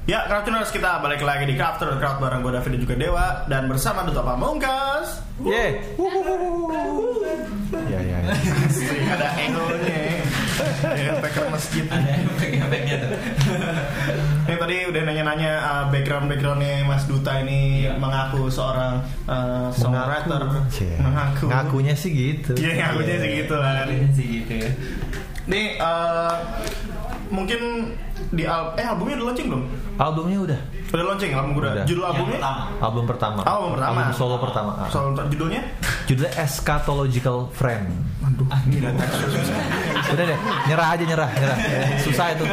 Ya, 0.09 0.25
Crouchers 0.25 0.73
kita 0.73 1.05
balik 1.05 1.21
lagi 1.21 1.45
di 1.45 1.53
Crafter 1.53 1.93
Crowd 2.01 2.17
bareng 2.17 2.41
gue 2.41 2.53
David 2.57 2.71
dan 2.73 2.81
juga 2.81 2.95
Dewa 2.97 3.27
dan 3.45 3.69
bersama 3.69 4.09
Duta 4.09 4.25
Pamungkas. 4.25 5.21
Yeah. 5.45 5.85
Ya 7.89 8.01
ya 8.01 8.19
ya. 8.25 8.33
Ada 9.13 9.29
egonya. 9.37 10.18
Ya, 10.97 11.19
efek 11.19 11.33
masjid. 11.49 11.85
Ada 11.87 12.11
efek-efeknya 12.25 12.95
tuh. 13.01 13.11
Ini 14.49 14.57
tadi 14.57 14.77
udah 14.89 15.03
nanya-nanya 15.05 15.53
uh, 15.61 15.85
background-backgroundnya 15.93 16.85
Mas 16.85 17.05
Duta 17.05 17.41
ini 17.41 17.85
Iya. 17.85 17.95
mengaku 18.01 18.49
seorang 18.49 19.01
uh, 19.29 19.69
songwriter. 19.71 20.41
Cie. 20.73 20.97
Mengaku. 20.99 21.47
Ngakunya 21.47 21.95
sih 21.95 22.11
gitu. 22.11 22.53
Iya, 22.57 22.89
ngakunya 22.89 23.17
sih 23.21 23.31
gitu 23.45 23.55
kan. 23.57 23.75
Kalian 23.85 24.11
sih 24.13 24.27
gitu 24.43 24.53
ya. 24.57 24.71
Nih, 25.49 25.67
uh, 25.81 26.35
mungkin 27.29 27.93
di 28.29 28.45
al 28.45 28.77
eh 28.77 28.85
albumnya 28.85 29.17
udah 29.21 29.27
launching 29.33 29.47
belum? 29.49 29.63
Albumnya 29.97 30.39
udah. 30.45 30.61
Udah 30.89 31.05
launching 31.05 31.33
album 31.37 31.51
gue 31.57 31.63
Udah. 31.65 31.85
Judul 31.85 32.05
albumnya? 32.05 32.41
pertama. 32.41 32.65
Album 32.81 33.05
pertama. 33.05 33.39
Oh, 33.45 33.53
album 33.53 33.71
pertama. 33.77 33.99
Album 34.01 34.17
solo 34.17 34.37
pertama. 34.41 34.71
Ah. 34.77 34.89
Solo 34.89 35.09
judulnya? 35.29 35.63
Judulnya 36.09 36.33
Eschatological 36.41 37.39
Friend. 37.53 37.85
Aduh, 38.25 38.49
ini 38.69 38.77
Udah 40.09 40.25
deh, 40.25 40.39
nyerah 40.67 40.89
aja 40.91 41.05
nyerah, 41.05 41.31
nyerah. 41.31 41.59
Susah 42.01 42.27
itu. 42.33 42.45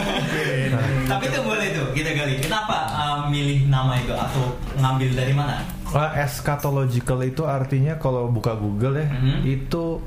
Tapi 1.05 1.23
itu 1.25 1.39
boleh 1.39 1.67
tuh 1.71 1.87
kita 1.91 2.09
gali. 2.11 2.33
Kenapa 2.37 2.77
uh, 2.89 3.19
milih 3.27 3.67
nama 3.67 3.95
itu 3.95 4.11
atau 4.11 4.43
ngambil 4.75 5.09
dari 5.13 5.31
mana? 5.31 5.61
Uh, 5.85 6.11
eschatological 6.17 7.21
itu 7.21 7.45
artinya 7.45 7.95
kalau 7.95 8.27
buka 8.27 8.53
Google 8.53 8.97
ya, 8.97 9.07
Mhm. 9.07 9.37
itu 9.45 10.01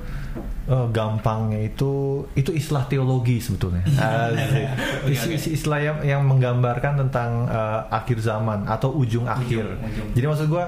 uh, 0.67 0.87
gampangnya 0.91 1.65
itu 1.65 1.91
itu 2.35 2.51
istilah 2.51 2.85
teologi 2.85 3.39
sebetulnya. 3.39 3.87
Oke, 5.07 5.15
Isi, 5.15 5.55
istilah 5.55 5.81
yang, 5.81 5.99
yang 6.03 6.23
menggambarkan 6.23 7.07
tentang 7.07 7.47
uh, 7.47 7.87
akhir 7.89 8.21
zaman 8.21 8.67
atau 8.67 8.93
ujung 8.93 9.25
akhir. 9.25 9.65
ujung. 9.65 10.09
Jadi 10.13 10.25
maksud 10.27 10.47
gua 10.51 10.65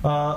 uh, 0.00 0.34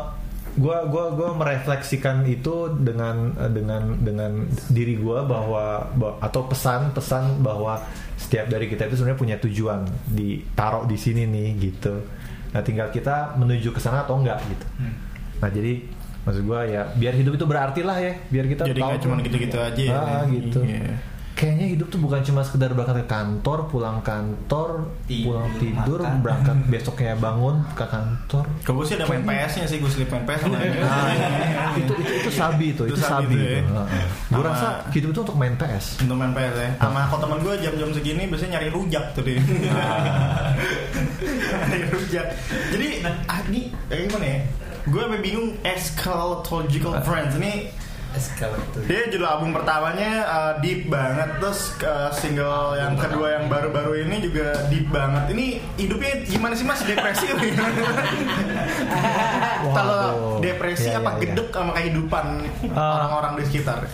gua 0.57 0.87
gua 0.89 1.13
gua 1.13 1.29
merefleksikan 1.37 2.25
itu 2.25 2.73
dengan 2.81 3.35
uh, 3.37 3.51
dengan 3.51 3.93
dengan 4.01 4.47
diri 4.71 4.97
gua 4.97 5.27
bahwa 5.27 5.85
ba- 5.93 6.17
atau 6.23 6.47
pesan-pesan 6.49 7.43
bahwa 7.43 7.83
setiap 8.17 8.49
dari 8.49 8.65
kita 8.65 8.89
itu 8.89 8.97
sebenarnya 8.97 9.19
punya 9.19 9.37
tujuan 9.37 9.85
ditaruh 10.09 10.89
di 10.89 10.97
sini 10.97 11.29
nih 11.29 11.47
gitu. 11.59 12.01
Nah, 12.49 12.61
tinggal 12.65 12.89
kita 12.89 13.37
menuju 13.37 13.69
ke 13.69 13.79
sana 13.83 14.01
atau 14.01 14.17
enggak 14.17 14.41
gitu. 14.49 14.65
Hmm. 14.81 14.95
Nah, 15.39 15.49
jadi 15.53 15.85
maksud 16.25 16.43
gua 16.43 16.65
ya 16.65 16.89
biar 16.97 17.13
hidup 17.13 17.37
itu 17.37 17.45
berarti 17.45 17.81
lah 17.85 17.97
ya, 18.01 18.13
biar 18.27 18.45
kita 18.49 18.63
Jadi 18.67 18.81
tahu 18.81 18.95
cuma 19.05 19.15
gitu-gitu 19.21 19.57
aja 19.61 19.81
ya. 19.81 19.97
Ah, 19.99 20.23
gitu. 20.27 20.59
Iya. 20.65 20.97
Kayaknya 21.39 21.67
hidup 21.71 21.87
tuh 21.87 22.03
bukan 22.03 22.19
cuma 22.19 22.43
sekedar 22.43 22.75
berangkat 22.75 22.99
ke 22.99 23.07
kantor, 23.07 23.71
pulang 23.71 24.03
kantor, 24.03 24.91
Tidur, 25.07 25.39
pulang 25.39 25.47
tidur, 25.55 25.99
makan. 26.03 26.19
berangkat 26.19 26.57
besoknya 26.75 27.15
bangun 27.15 27.63
ke 27.79 27.85
kantor. 27.87 28.43
Kalau 28.67 28.75
gue 28.83 28.85
sih 28.91 28.99
ada 28.99 29.07
main 29.07 29.23
PS-nya 29.23 29.63
sih, 29.71 29.79
gue 29.79 29.87
slip 29.87 30.11
main 30.11 30.27
PS 30.27 30.39
sama 30.43 30.59
ini. 30.59 30.83
Nah, 30.83 31.71
itu, 31.79 31.93
itu 31.95 32.11
itu 32.19 32.31
sabi 32.35 32.75
tuh, 32.75 32.91
Itu 32.91 32.99
itu, 32.99 33.07
sabi 33.07 33.39
sabi. 33.39 33.63
ya. 33.63 34.03
Gue 34.35 34.43
rasa 34.43 34.83
hidup 34.91 35.15
itu 35.15 35.19
untuk 35.23 35.37
main 35.39 35.55
PS. 35.55 36.03
Untuk 36.03 36.17
main 36.19 36.35
PS 36.35 36.55
ya. 36.59 36.69
Sama 36.75 37.07
kok 37.07 37.19
teman 37.23 37.39
gue 37.39 37.53
jam-jam 37.63 37.89
segini 37.95 38.23
biasanya 38.27 38.51
nyari 38.59 38.67
rujak 38.75 39.03
tuh 39.15 39.23
dia. 39.23 39.39
nyari 41.71 41.87
rujak. 41.87 42.25
Jadi 42.75 42.87
ah, 43.31 43.39
ini 43.47 43.71
eh, 43.87 44.11
gimana 44.11 44.25
ya? 44.27 44.39
Gue 44.91 45.03
bingung 45.23 45.55
eschatological 45.63 46.99
friends 47.07 47.39
ini 47.39 47.71
Eskalator. 48.09 48.81
dia 48.83 49.05
judul 49.07 49.23
album 49.23 49.49
pertamanya 49.51 50.11
uh, 50.23 50.53
deep 50.57 50.87
banget 50.87 51.29
terus 51.37 51.77
uh, 51.79 52.09
single 52.09 52.73
yang 52.73 52.93
kedua 52.93 53.37
yang 53.37 53.45
baru-baru 53.45 54.01
ini 54.01 54.17
juga 54.19 54.65
deep 54.65 54.89
banget 54.89 55.29
ini 55.29 55.45
hidupnya 55.75 56.25
gimana 56.25 56.51
sih 56.51 56.63
mas 56.63 56.81
depresi 56.81 57.29
kalau 59.69 60.01
depresi 60.39 60.89
Iya, 60.89 60.99
apa 60.99 61.11
iya. 61.11 61.21
gedek 61.23 61.47
sama 61.51 61.71
kehidupan 61.73 62.25
Ah. 62.71 62.97
orang-orang 62.97 63.31
di 63.37 63.43
sekitar 63.45 63.85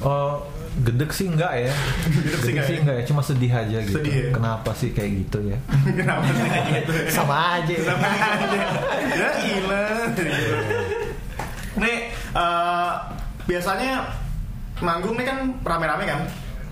Oh, 0.00 0.42
gedek 0.82 1.14
sih 1.14 1.30
enggak 1.30 1.54
ya. 1.54 1.70
Gedek 2.02 2.40
sih 2.40 2.50
enggak 2.50 2.66
sih 2.66 2.74
ya? 2.74 2.80
enggak 2.82 2.96
ya, 2.96 3.04
cuma 3.06 3.22
sedih 3.22 3.52
aja 3.52 3.78
gitu. 3.80 3.94
Sedih 3.94 4.14
ya? 4.18 4.28
Kenapa 4.34 4.70
sih 4.74 4.90
kayak 4.90 5.10
gitu 5.22 5.38
ya? 5.46 5.58
kenapa 6.02 6.26
sih 6.26 6.42
kayak 6.42 6.66
gitu 6.74 6.90
ya? 6.92 7.06
Sama 7.06 7.36
aja. 7.54 7.74
Sama 7.86 8.08
aja. 8.10 8.58
ya 9.14 9.28
ilah 9.52 9.90
nih 11.82 11.98
uh, 12.32 12.92
biasanya 13.46 14.06
manggung 14.82 15.14
nih 15.18 15.26
kan 15.26 15.38
rame-rame 15.62 16.04
kan 16.06 16.20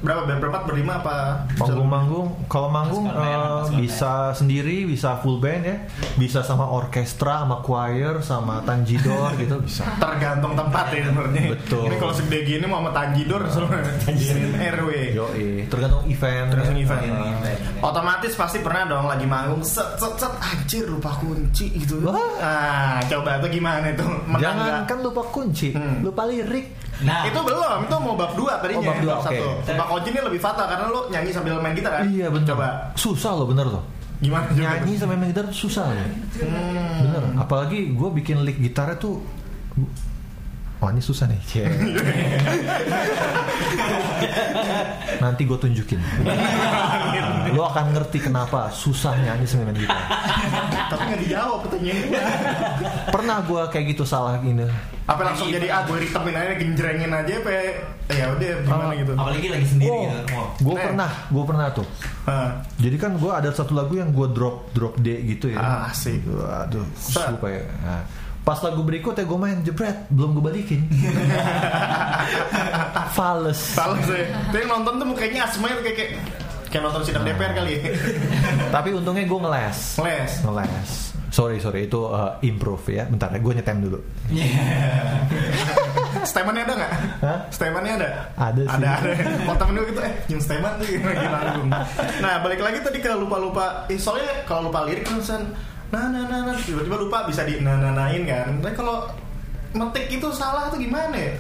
berapa 0.00 0.24
berempat 0.26 0.62
berlima 0.64 0.98
apa 0.98 1.44
Manggung-manggung, 1.56 2.28
kalau 2.46 2.68
manggung 2.68 3.04
Konten. 3.06 3.76
bisa 3.76 4.32
sendiri, 4.32 4.84
bisa 4.84 5.20
full 5.20 5.36
band 5.36 5.62
ya, 5.62 5.76
bisa 6.16 6.40
sama 6.40 6.64
orkestra, 6.64 7.44
sama 7.44 7.60
choir, 7.60 8.20
sama 8.20 8.64
tanjidor 8.64 9.36
gitu 9.36 9.60
bisa. 9.60 9.84
tergantung 10.02 10.56
tempat 10.56 10.88
ya 10.90 11.04
sebenarnya. 11.06 11.52
Betul. 11.52 11.84
Ini 11.84 11.96
kalau 11.96 12.12
segede 12.12 12.38
gini 12.42 12.64
mau 12.64 12.80
sama 12.80 12.90
Tanjidor 12.90 13.42
semua 13.46 13.76
Tanjidin 14.00 14.56
RW. 14.56 14.90
Yo, 15.12 15.26
tergantung 15.66 16.02
event. 16.06 16.48
Tergantung 16.48 16.76
ya. 16.76 16.82
event. 16.82 17.02
Eh, 17.44 17.56
Otomatis 17.80 18.32
pasti 18.34 18.58
pernah 18.60 18.84
dong 18.86 19.06
lagi 19.06 19.24
manggung 19.24 19.60
set 19.60 19.96
set 19.96 20.16
set 20.16 20.32
anjir 20.40 20.84
lupa 20.84 21.12
kunci 21.14 21.68
gitu. 21.76 22.00
Wah. 22.02 22.16
Ah, 22.40 22.98
coba 23.04 23.36
tuh 23.38 23.48
gimana 23.48 23.88
itu? 23.88 24.04
Menang 24.24 24.40
Jangan 24.40 24.72
kan 24.84 24.98
lupa 25.00 25.22
kunci, 25.28 25.72
Hmm. 25.72 26.00
lupa 26.00 26.24
lirik. 26.24 26.72
Nah, 27.00 27.24
itu 27.24 27.40
belum, 27.40 27.78
itu 27.88 27.96
mau 27.96 28.14
bab 28.14 28.32
2 28.36 28.60
tadinya. 28.60 28.80
Oh, 28.80 28.84
bab 28.84 28.98
dua, 29.00 29.14
satu. 29.24 29.44
oke. 29.64 29.72
Bab 29.72 29.86
kunci 29.88 30.08
ini 30.12 30.20
lebih 30.20 30.40
fatal 30.40 30.66
karena 30.68 30.84
lu 30.88 31.00
nyanyi 31.08 31.30
sambil 31.32 31.56
main 31.58 31.72
gitar 31.72 31.92
kan? 31.96 32.04
Iya 32.06 32.26
bener. 32.28 32.46
Coba 32.52 32.66
Susah 32.94 33.32
loh 33.34 33.46
bener 33.48 33.66
loh. 33.66 33.84
gimana? 34.20 34.44
Nyanyi 34.52 35.00
sama 35.00 35.16
main 35.16 35.32
gitar 35.32 35.48
susah 35.48 35.88
loh. 35.88 35.96
Hmm. 35.96 36.96
Bener. 37.08 37.22
Apalagi 37.40 37.96
gue 37.96 38.08
bikin 38.20 38.44
lick 38.44 38.60
gitarnya 38.60 39.00
tuh. 39.00 39.16
Wah 40.80 40.88
ini 40.88 40.98
susah 40.98 41.28
nih. 41.28 41.36
Cie. 41.44 41.68
Nanti 45.20 45.44
gue 45.44 45.58
tunjukin. 45.58 46.00
Lo 47.52 47.66
akan 47.66 47.92
ngerti 47.92 48.18
kenapa 48.22 48.70
susah 48.70 49.12
nyanyi 49.18 49.44
sama 49.44 49.68
main 49.68 49.76
gitar. 49.76 50.00
Tapi 50.88 51.02
nggak 51.04 51.20
dijawab 51.20 51.58
pertanyaan. 51.62 52.08
Pernah 53.06 53.36
gue 53.44 53.62
kayak 53.68 53.86
gitu 53.92 54.04
salah 54.04 54.40
ini. 54.40 54.64
Apa 55.04 55.20
langsung 55.22 55.50
jadi 55.50 55.68
ah 55.68 55.84
gue 55.84 56.00
ritemin 56.00 56.32
aja 56.32 56.52
genjrengin 56.54 57.10
aja 57.10 57.34
apa 57.34 57.50
ya 58.08 58.24
udah 58.30 58.50
gimana 58.62 58.84
Ah, 58.86 58.94
gitu. 58.94 59.12
apalagi 59.12 59.48
lagi 59.50 59.66
sendiri 59.66 59.90
Oh, 59.90 60.02
gitu. 60.06 60.22
Oh. 60.32 60.48
gue 60.56 60.74
Eh. 60.74 60.82
pernah, 60.82 61.10
gue 61.26 61.44
pernah 61.44 61.66
tuh. 61.70 61.86
Ah. 62.24 62.50
Jadi 62.78 62.96
kan 62.96 63.12
gue 63.14 63.28
ada 63.28 63.50
satu 63.50 63.74
lagu 63.74 63.98
yang 63.98 64.10
gue 64.10 64.28
drop 64.30 64.70
drop 64.70 64.94
D 64.96 65.18
gitu 65.28 65.50
ya. 65.50 65.58
Ah, 65.58 65.90
asik. 65.90 66.22
Waduh, 66.24 66.86
Set. 66.94 67.26
lupa 67.28 67.50
ya. 67.50 67.66
Nah, 67.82 68.02
pas 68.50 68.58
lagu 68.66 68.82
berikutnya 68.82 69.22
gue 69.22 69.38
main 69.38 69.62
jebret, 69.62 70.10
belum 70.10 70.34
gue 70.34 70.42
balikin. 70.42 70.82
Fales. 73.14 73.78
Salah 73.78 74.02
sih. 74.02 74.26
Tapi 74.50 74.66
nonton 74.66 74.98
tuh 74.98 75.06
mukanya 75.06 75.46
asma 75.46 75.70
itu 75.70 75.86
kayak 75.86 75.96
kayak, 76.02 76.12
kayak 76.66 76.82
nonton 76.82 77.06
sidang 77.06 77.22
DPR 77.22 77.54
kali 77.54 77.78
ya. 77.78 77.94
Tapi 78.74 78.90
untungnya 78.90 79.22
gue 79.22 79.38
ngeles. 79.38 80.02
Les. 80.02 80.32
Ngeles. 80.42 80.90
Sorry 81.30 81.62
sorry 81.62 81.86
itu 81.86 82.10
uh, 82.10 82.42
improve 82.42 82.90
ya. 82.90 83.06
Bentar 83.06 83.30
ya, 83.30 83.38
gue 83.38 83.52
nyetem 83.54 83.86
dulu. 83.86 84.02
Stemannya 86.26 86.66
ada 86.66 86.74
nggak? 86.74 86.92
Hah? 87.22 87.38
Stemannya 87.54 87.92
ada? 88.02 88.08
Ada 88.34 88.62
sih. 88.66 88.74
Ada 88.82 88.88
ada. 88.98 89.10
Mau 89.46 89.54
temen 89.54 89.78
gue 89.78 89.86
gitu, 89.94 90.00
eh 90.02 90.12
nyum 90.26 90.40
steman 90.42 90.72
tuh 90.74 90.86
manggung. 91.06 91.70
Nah 92.18 92.34
balik 92.42 92.60
lagi 92.66 92.82
tadi 92.82 92.98
ke 92.98 93.14
lupa-lupa. 93.14 93.86
Eh, 93.86 93.94
soalnya 93.94 94.42
kalau 94.42 94.74
lupa 94.74 94.82
lirik 94.90 95.06
kan 95.06 95.22
nah 95.90 96.06
nah 96.06 96.22
nah 96.24 96.40
nah 96.44 96.56
tiba-tiba 96.56 96.96
lupa 96.96 97.26
bisa 97.26 97.42
di 97.42 97.58
nah 97.58 97.74
nah 97.74 97.90
nahin 97.92 98.22
kan. 98.22 98.46
Tapi 98.56 98.74
kalau 98.74 99.10
metik 99.70 100.06
itu 100.08 100.28
salah 100.30 100.66
tuh 100.66 100.78
gimana 100.78 101.12
ya? 101.12 101.34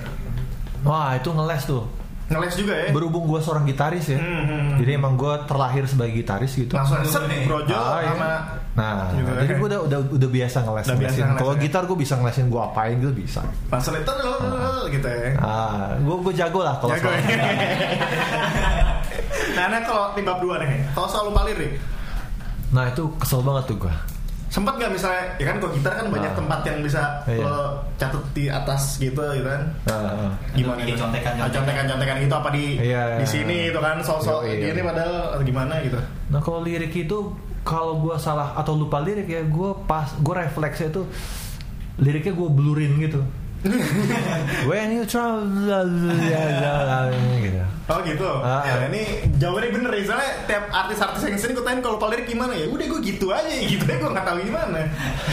Wah 0.80 1.14
itu 1.14 1.28
ngeles 1.28 1.64
tuh. 1.64 1.86
Ngeles 2.26 2.54
juga 2.54 2.74
ya? 2.76 2.88
Berhubung 2.90 3.26
gue 3.26 3.38
seorang 3.38 3.62
gitaris 3.64 4.06
ya. 4.08 4.16
Hmm, 4.16 4.42
hmm. 4.44 4.70
Jadi 4.78 4.90
emang 4.92 5.14
gue 5.14 5.34
terlahir 5.44 5.82
sebagai 5.84 6.14
gitaris 6.16 6.54
gitu. 6.54 6.72
Langsung 6.72 7.02
set 7.02 7.26
nih. 7.26 7.42
brojol 7.42 7.74
Ah, 7.74 8.00
iya. 8.00 8.10
sama 8.12 8.30
Nah, 8.70 9.10
Gitu 9.10 9.26
jadi 9.34 9.50
ya. 9.50 9.58
gue 9.58 9.66
udah, 9.66 9.80
udah 9.82 9.98
udah 10.14 10.30
biasa 10.30 10.56
ngeles 10.60 10.84
Udah 10.84 10.94
ngelesin. 10.96 11.22
ngeles 11.26 11.40
Kalau 11.42 11.52
ya. 11.52 11.60
gitar 11.60 11.82
gue 11.84 11.98
bisa 11.98 12.14
ngelesin 12.14 12.46
gue 12.46 12.60
apain 12.60 12.94
gitu 12.96 13.10
bisa. 13.12 13.42
langsung 13.66 13.94
itu 13.94 14.12
gitu 14.88 15.08
ya. 15.10 15.30
Ah, 15.36 15.90
gue 15.96 16.16
gue 16.22 16.32
jago 16.32 16.60
lah 16.60 16.78
kalau 16.78 16.90
Jago 16.92 17.02
soal- 17.04 17.18
ya. 17.18 17.50
nah, 19.52 19.66
nah 19.68 19.80
kalau 19.82 20.14
di 20.14 20.22
bab 20.22 20.38
2 20.38 20.62
nih, 20.62 20.70
kalau 20.92 21.06
soal 21.06 21.24
lupa 21.28 21.42
lirik, 21.44 21.82
Nah 22.70 22.86
itu 22.86 23.02
kesel 23.18 23.42
banget 23.42 23.66
tuh 23.66 23.78
gue. 23.80 23.94
Sempat 24.50 24.74
nggak 24.76 24.90
misalnya, 24.90 25.24
ya 25.38 25.46
kan 25.46 25.56
kalau 25.56 25.72
gitar 25.72 25.92
kan 25.94 26.06
banyak 26.10 26.26
Nah. 26.26 26.38
tempat 26.42 26.60
yang 26.66 26.78
bisa 26.82 27.02
Iya. 27.22 27.46
lo 27.46 27.58
catat 27.94 28.24
di 28.34 28.50
atas 28.50 28.98
gitu, 28.98 29.22
gitu 29.22 29.46
kan. 29.46 29.62
Nah, 29.86 30.34
Gimana? 30.52 30.82
gitu? 30.82 30.98
contekan-contekan. 30.98 31.32
Ah, 31.38 31.48
contekan-contekan 31.48 32.16
gitu 32.18 32.34
apa 32.34 32.50
di 32.50 32.64
Iya, 32.76 33.02
di 33.16 33.22
iya. 33.22 33.26
sini 33.26 33.56
itu 33.70 33.78
kan 33.78 33.96
sosok 34.02 34.42
ini 34.44 34.68
iya. 34.68 34.82
padahal 34.82 35.38
gimana 35.40 35.78
gitu. 35.80 36.02
Nah 36.28 36.42
kalau 36.42 36.60
lirik 36.60 36.90
itu 36.90 37.18
kalau 37.62 38.02
gue 38.02 38.16
salah 38.18 38.52
atau 38.54 38.74
lupa 38.74 38.98
lirik 38.98 39.24
ya 39.24 39.40
gue 39.40 39.70
pas 39.86 40.10
gue 40.10 40.34
refleksnya 40.34 40.90
itu 40.90 41.06
liriknya 41.96 42.32
gue 42.32 42.48
blurin 42.50 42.92
gitu. 42.98 43.20
When 44.68 44.88
you 44.96 45.04
travel 45.04 45.52
gitu. 47.44 47.60
Oh 47.90 47.98
gitu. 48.06 48.30
Ah, 48.40 48.62
ya, 48.62 48.74
ah. 48.78 48.86
ini 48.86 49.02
jawabannya 49.36 49.70
bener 49.74 49.90
ya. 49.98 50.02
Soalnya 50.06 50.30
tiap 50.46 50.64
artis-artis 50.70 51.20
yang 51.26 51.36
sini 51.42 51.52
gue 51.58 51.64
tanya 51.66 51.80
kalau 51.82 51.98
lirik 52.06 52.26
gimana 52.30 52.54
ya. 52.54 52.70
Udah 52.70 52.86
gue 52.86 53.00
gitu 53.02 53.26
aja 53.34 53.50
gitu 53.72 53.82
aja 53.82 53.98
gue 53.98 54.10
nggak 54.14 54.26
tahu 54.30 54.38
gimana. 54.46 54.78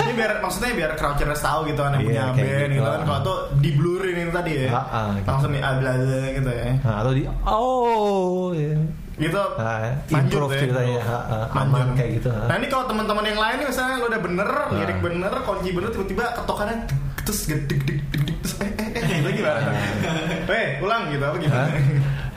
Ini 0.02 0.12
biar 0.18 0.32
maksudnya 0.42 0.72
biar 0.74 0.92
Crouchers 0.98 1.40
tahu 1.40 1.60
gitu 1.70 1.80
kan 1.86 1.92
yang 1.96 2.04
Iya, 2.04 2.08
punya 2.10 2.24
band 2.34 2.72
gitu. 2.74 2.76
gitu 2.82 2.90
kan. 2.90 3.02
Kalau 3.06 3.22
tuh 3.22 3.38
di 3.62 3.70
blurin 3.78 4.16
ini 4.18 4.32
tadi 4.34 4.52
ya. 4.58 4.70
Ah, 4.74 4.86
ah, 4.90 5.08
gitu. 5.16 5.28
Langsung 5.30 5.52
nih 5.54 5.62
ah, 5.62 5.74
bla 5.78 5.92
bla 6.02 6.20
gitu 6.34 6.50
ya. 6.52 6.66
Nah, 6.82 6.96
atau 7.06 7.12
di 7.14 7.24
oh 7.46 8.48
ya. 8.58 8.74
Gitu. 9.18 9.44
Nah, 9.58 9.78
improve 10.14 10.54
ya. 10.54 10.60
ceritanya 10.62 11.00
ha, 11.02 11.18
aman 11.58 11.98
kayak 11.98 12.22
gitu. 12.22 12.30
ha. 12.30 12.46
Nah 12.46 12.56
ini 12.62 12.68
kalau 12.70 12.86
teman-teman 12.86 13.26
yang 13.26 13.40
lain 13.42 13.56
nih 13.66 13.68
misalnya 13.70 13.98
lo 13.98 14.06
udah 14.14 14.22
bener, 14.22 14.50
lirik 14.78 15.00
bener, 15.02 15.34
kunci 15.42 15.70
bener, 15.74 15.90
tiba-tiba 15.90 16.26
ketokannya 16.38 16.86
terus 17.28 17.44
gede 17.44 17.68
deg 17.68 17.82
deg 17.84 18.00
deg 18.08 18.22
deg 18.24 18.38
terus 18.40 18.56
eh 18.58 18.72
eh 18.72 18.88
eh 18.96 19.18
itu 19.20 19.30
gimana? 19.36 19.60
Eh 20.48 20.68
ulang 20.80 21.12
gitu 21.12 21.24
apa 21.24 21.38
gimana? 21.38 21.68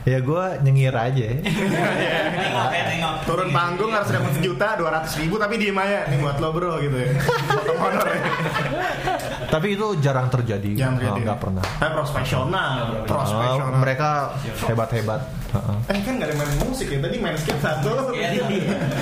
Ya 0.01 0.17
gue 0.17 0.43
nyengir 0.61 0.91
aja. 0.91 1.23
Ya. 1.23 1.37
Turun 3.21 3.49
panggung 3.49 3.93
harus 3.93 4.09
dapat 4.09 4.33
sejuta 4.33 4.73
dua 4.73 4.89
ratus 4.91 5.13
ribu 5.15 5.37
tapi 5.37 5.55
diem 5.55 5.77
aja 5.77 6.09
nih 6.09 6.17
buat 6.17 6.41
lo 6.41 6.49
bro 6.51 6.81
gitu 6.81 6.97
ya. 6.97 7.09
Honor 7.71 8.03
ya. 8.03 8.19
Tapi 9.47 9.67
itu 9.71 9.87
jarang 10.01 10.27
terjadi. 10.27 10.73
Jangan 10.73 10.91
Oh, 10.91 10.99
terjadi. 10.99 11.21
nggak 11.21 11.39
pernah. 11.39 11.63
Nah, 11.77 11.89
profesional, 11.93 12.71
Oh, 12.81 13.05
profesional. 13.05 13.77
mereka 13.77 14.09
hebat-hebat. 14.65 15.21
Ha-ha. 15.51 15.73
Eh 15.85 15.99
kan 15.99 16.15
gak 16.15 16.31
ada 16.31 16.35
main 16.39 16.55
musik 16.63 16.87
ya 16.87 16.97
Tadi 16.97 17.19
main 17.19 17.35
skate 17.35 17.59
satu 17.59 17.91
Iya. 18.15 18.31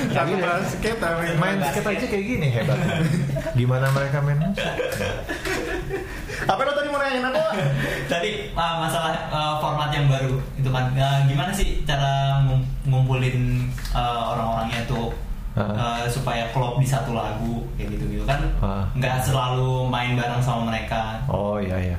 Satu 0.09 0.33
main 0.33 0.63
skate 0.65 0.97
main, 0.97 1.33
Main 1.37 1.57
skate 1.63 1.87
aja 1.87 2.05
kayak 2.09 2.25
gini 2.25 2.47
hebat. 2.49 2.77
Gimana 3.53 3.85
mereka 3.93 4.17
main 4.19 4.39
musik? 4.41 4.65
Lo 7.11 7.41
tadi 8.11 8.29
uh, 8.51 8.75
masalah 8.77 9.11
uh, 9.27 9.57
format 9.57 9.89
yang 9.89 10.05
baru 10.05 10.37
itu 10.53 10.69
kan 10.69 10.93
uh, 10.93 11.25
gimana 11.25 11.49
sih 11.49 11.81
cara 11.81 12.37
ngum- 12.43 12.65
ngumpulin 12.85 13.65
uh, 13.91 14.33
orang-orangnya 14.33 14.85
tuh 14.85 15.09
Ah. 15.57 15.73
uh, 15.73 16.03
supaya 16.05 16.45
klop 16.49 16.77
di 16.77 16.85
satu 16.85 17.11
lagu 17.11 17.65
kayak 17.73 17.97
gitu 17.97 18.05
gitu 18.07 18.23
kan 18.23 18.37
Ah. 18.59 18.85
nggak 18.93 19.17
selalu 19.19 19.89
main 19.89 20.13
bareng 20.13 20.39
sama 20.39 20.69
mereka. 20.69 21.19
Oh 21.25 21.57
iya 21.57 21.75
iya. 21.75 21.97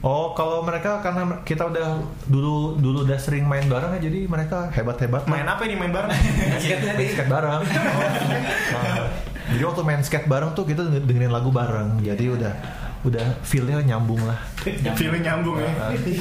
Oh 0.00 0.30
kalau 0.32 0.62
mereka 0.62 0.98
karena 0.98 1.42
kita 1.42 1.62
udah 1.64 1.98
dulu 2.26 2.74
dulu 2.74 3.02
udah 3.02 3.14
sering 3.14 3.44
main 3.44 3.66
bareng 3.66 3.98
ya 3.98 4.06
jadi 4.06 4.26
mereka 4.26 4.70
hebat-hebat 4.70 5.26
Main 5.26 5.44
apa 5.44 5.62
ini 5.62 5.74
main 5.76 5.90
bareng? 5.90 6.10
main 6.14 6.58
skate 7.10 7.26
bareng. 7.28 7.62
Nah, 8.72 9.06
jadi 9.50 9.62
waktu 9.62 9.82
main 9.82 10.00
skate 10.00 10.26
bareng 10.26 10.50
tuh 10.52 10.64
kita 10.64 10.82
dengerin 11.02 11.30
lagu 11.30 11.50
bareng. 11.50 12.00
Jadi 12.00 12.24
udah 12.28 12.52
udah 13.02 13.26
feelnya 13.42 13.82
nyambung 13.82 14.22
lah. 14.22 14.38
Feeling 14.98 15.26
nyambung 15.26 15.58
ya 15.58 15.70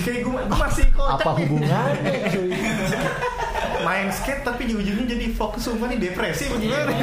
Kayak 0.01 0.25
gue, 0.25 0.33
gue 0.33 0.57
masih 0.57 0.85
kocak 0.97 1.21
Apa 1.21 1.29
hubungannya? 1.37 2.13
cuy? 2.33 2.49
Main 3.85 4.09
skate 4.09 4.41
tapi 4.41 4.65
di 4.65 4.73
ujungnya 4.73 5.05
jadi 5.09 5.29
fokus 5.33 5.65
sumpah 5.65 5.89
nih 5.89 6.09
depresi 6.09 6.49
bagaimana 6.49 6.93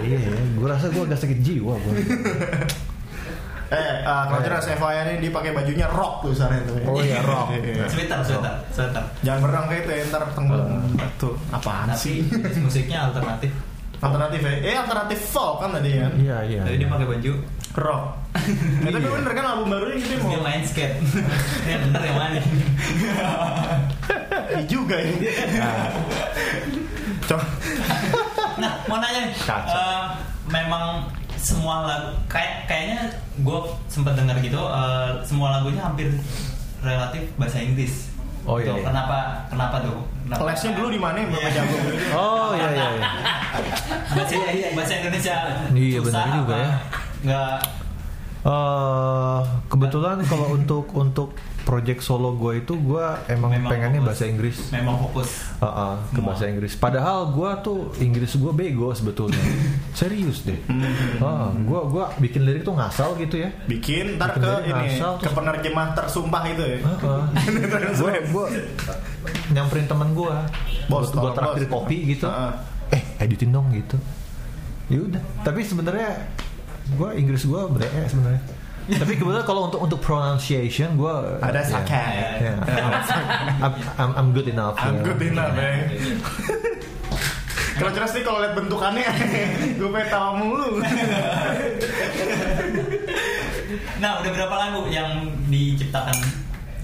Iya, 0.00 0.20
gue 0.60 0.68
rasa 0.68 0.88
gue 0.88 1.02
agak 1.02 1.20
sakit 1.20 1.38
jiwa 1.40 1.76
gue. 1.76 1.94
Eh, 3.72 4.04
uh, 4.04 4.28
kalau 4.28 4.44
jelas 4.44 4.68
FYI 4.68 5.00
ini 5.08 5.24
dia 5.24 5.32
pakai 5.32 5.56
bajunya 5.56 5.88
rock 5.88 6.20
tuh 6.20 6.36
sana 6.36 6.60
tuh. 6.68 6.76
Oh 6.84 7.00
iya, 7.00 7.24
rock. 7.24 7.56
Iya. 7.56 7.88
Sweater, 7.88 8.20
sweater, 8.20 8.52
sweater. 8.68 9.00
Jangan 9.24 9.40
berenang 9.40 9.64
kayak 9.72 9.80
itu 9.80 9.90
ya, 9.96 10.02
ntar 10.12 10.22
tenggelam. 10.36 10.92
Tuh, 11.16 11.32
apaan 11.48 11.88
sih? 11.96 12.20
Tapi 12.28 12.60
musiknya 12.60 13.08
alternatif. 13.08 13.48
Alternatif 14.02 14.40
ya? 14.42 14.52
Eh, 14.60 14.74
alternatif 14.74 15.18
folk 15.30 15.62
kan 15.62 15.70
tadi 15.72 15.90
ya? 15.94 16.06
Iya 16.12 16.36
iya. 16.42 16.62
Tadi 16.66 16.76
dia 16.76 16.88
pakai 16.90 17.06
baju 17.06 17.32
Rock. 17.72 18.04
Ya, 18.84 18.88
tapi 18.92 19.00
Iya. 19.00 19.12
bener 19.16 19.32
kan 19.32 19.44
album 19.46 19.66
barunya 19.70 19.96
gitu 19.96 20.12
dia 20.12 20.18
mau. 20.20 20.44
main 20.44 20.62
skate. 20.66 20.96
Yang 21.70 21.80
bener 21.88 22.02
yang 22.04 22.16
mana? 22.18 22.40
Iya 24.52 24.60
juga 24.66 24.96
ya. 24.98 25.12
Coba. 27.24 27.44
Nah, 28.58 28.72
mau 28.86 28.98
nanya 29.00 29.22
eh, 29.32 30.02
memang 30.50 31.06
semua 31.38 31.82
lagu 31.82 32.10
kayak 32.28 32.70
kayaknya 32.70 33.10
gue 33.40 33.58
sempat 33.88 34.14
dengar 34.14 34.36
gitu 34.38 34.60
eh, 34.60 35.10
semua 35.24 35.58
lagunya 35.58 35.82
hampir 35.82 36.10
relatif 36.82 37.24
bahasa 37.38 37.58
Inggris. 37.58 38.11
Oh, 38.42 38.58
iya, 38.58 38.68
Tuh, 38.68 38.78
iya. 38.78 38.86
Kenapa 38.90 39.18
kenapa 39.46 39.76
tuh? 39.78 39.98
Kenapa? 40.26 40.42
Lesnya 40.50 40.70
dulu 40.74 40.88
di 40.90 40.98
mana 40.98 41.16
ya? 41.16 41.26
Berapa 41.30 41.42
Iya. 41.42 41.50
jago. 41.54 41.76
Oh 42.12 42.50
iya 42.52 42.68
iya. 42.68 42.86
iya. 42.90 43.10
bahasa, 44.12 44.34
bahasa 44.76 44.92
Indonesia. 44.98 45.36
Iya, 45.70 45.98
susah 46.00 46.10
benar 46.24 46.36
juga 46.36 46.54
ya. 46.56 46.70
Nggak 47.22 47.54
Eh, 48.42 49.40
kebetulan 49.70 50.18
kalau 50.26 50.58
untuk 50.58 50.90
untuk 50.98 51.30
project 51.62 52.02
solo 52.02 52.34
gue 52.34 52.58
itu 52.58 52.74
gue 52.74 53.06
emang, 53.30 53.54
Memang 53.54 53.70
pengennya 53.70 54.02
fokus. 54.02 54.08
bahasa 54.10 54.24
Inggris. 54.26 54.56
memang 54.74 54.96
fokus. 54.98 55.28
Uh, 55.62 55.66
uh, 55.70 55.94
ke 56.10 56.18
Semua. 56.18 56.26
bahasa 56.26 56.44
Inggris. 56.50 56.72
Padahal 56.74 57.30
gue 57.30 57.50
tuh 57.62 57.78
Inggris 58.02 58.34
gue 58.34 58.50
bego 58.50 58.90
sebetulnya. 58.90 59.38
Serius 59.94 60.42
deh. 60.42 60.58
Uh, 61.22 61.54
gue 61.54 61.80
gua 61.86 62.10
bikin 62.18 62.42
lirik 62.42 62.66
tuh 62.66 62.74
ngasal 62.74 63.14
gitu 63.14 63.46
ya. 63.46 63.54
Bikin 63.70 64.18
ntar 64.18 64.34
Bikin 64.34 64.42
ke 64.42 64.52
ini 64.66 64.86
ngasal, 64.98 65.12
ke 65.22 65.30
penerjemah 65.30 65.86
tersumpah 65.94 66.42
itu 66.50 66.62
ya. 66.66 66.78
gue 67.94 68.12
gue 68.34 68.46
nyamperin 69.54 69.86
temen 69.86 70.18
gue. 70.18 70.34
Bos, 70.90 71.14
gue 71.14 71.30
traktir 71.30 71.70
kopi 71.70 72.18
gitu. 72.18 72.26
Uh-uh. 72.26 72.58
Eh 72.90 73.22
editin 73.22 73.54
dong 73.54 73.70
gitu. 73.70 73.94
Ya 74.90 74.98
udah. 74.98 75.22
Tapi 75.46 75.62
sebenarnya 75.62 76.26
gue 76.96 77.10
Inggris 77.16 77.42
gue 77.44 77.60
bre 77.70 77.88
sebenarnya. 78.08 78.42
Tapi 79.02 79.12
kebetulan 79.14 79.46
kalau 79.46 79.70
untuk 79.70 79.78
untuk 79.78 79.98
pronunciation 80.02 80.98
gue 80.98 81.14
Ada 81.38 81.62
ya, 81.62 81.70
sakai. 81.70 82.12
ya. 82.42 82.54
I'm, 83.62 83.74
I'm, 83.94 84.12
I'm 84.18 84.28
good 84.34 84.50
enough. 84.50 84.74
I'm 84.82 84.98
ya. 84.98 85.06
good 85.06 85.22
enough, 85.22 85.54
ya. 85.54 85.70
Kalau 87.72 87.88
jelas 87.98 88.12
nih 88.14 88.22
kalau 88.22 88.38
lihat 88.44 88.54
bentukannya, 88.54 89.08
gue 89.80 89.88
pengen 89.90 90.08
tawa 90.12 90.36
mulu. 90.38 90.78
Nah, 93.98 94.20
udah 94.20 94.30
berapa 94.30 94.54
lagu 94.54 94.86
yang 94.92 95.32
diciptakan 95.48 96.14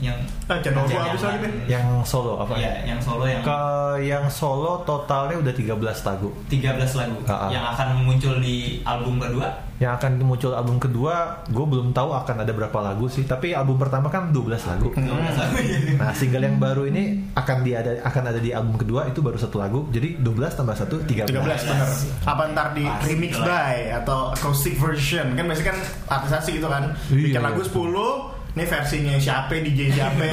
yang 0.00 0.18
Ah, 0.46 0.56
channel 0.58 0.84
gua 0.84 1.00
habis 1.04 1.20
lagi 1.20 1.38
nih. 1.42 1.64
Yang 1.68 1.86
solo 2.04 2.38
apa? 2.38 2.54
Iya, 2.54 2.72
yang 2.86 2.98
solo 2.98 3.24
yang 3.24 3.42
Ke 3.42 3.60
yang 4.00 4.24
solo 4.28 4.80
totalnya 4.82 5.36
udah 5.36 5.52
13 5.52 5.74
lagu. 6.02 6.28
13 6.46 6.92
lagu 6.94 7.18
Ah, 7.24 7.46
ah. 7.46 7.50
yang 7.50 7.64
akan 7.66 7.88
muncul 8.02 8.34
di 8.38 8.80
album 8.82 9.18
kedua. 9.18 9.48
Yang 9.78 9.92
akan 9.94 10.12
muncul 10.20 10.52
album 10.52 10.76
kedua, 10.76 11.14
gue 11.46 11.62
belum 11.64 11.92
tahu 11.92 12.10
akan 12.10 12.42
ada 12.42 12.50
berapa 12.50 12.78
lagu 12.80 13.06
sih. 13.06 13.22
Tapi 13.22 13.52
album 13.52 13.78
pertama 13.78 14.08
kan 14.08 14.32
12 14.32 14.58
lagu. 14.66 14.90
12 14.90 15.06
lagu. 15.36 15.54
Nah, 15.94 16.10
single 16.10 16.42
yang 16.42 16.58
baru 16.58 16.82
ini 16.84 17.04
akan 17.32 17.62
di 17.62 17.72
ada 17.72 17.94
akan 18.02 18.22
ada 18.26 18.40
di 18.40 18.50
album 18.50 18.74
kedua 18.74 19.06
itu 19.06 19.20
baru 19.20 19.36
satu 19.36 19.54
lagu. 19.56 19.86
Jadi 19.88 20.18
12 20.18 20.56
tambah 20.56 20.74
1 20.74 20.98
13. 21.04 21.30
13 21.30 21.62
bener. 21.64 21.88
Apa 22.24 22.42
ntar 22.48 22.66
di 22.72 22.82
Pasti 22.82 23.06
remix 23.06 23.32
lah. 23.36 23.46
by 23.46 23.76
atau 23.96 24.18
acoustic 24.32 24.74
version 24.74 25.26
kan 25.32 25.44
biasanya 25.44 25.68
kan 25.68 25.78
artisasi 26.12 26.50
gitu 26.56 26.66
kan. 26.66 26.82
Bikin 27.06 27.30
Iya, 27.30 27.40
lagu 27.40 27.60
iya. 27.60 27.70
10 27.70 28.37
ini 28.58 28.66
versinya 28.66 29.14
siapa 29.16 29.54
DJ 29.54 29.94
siapa. 29.94 30.26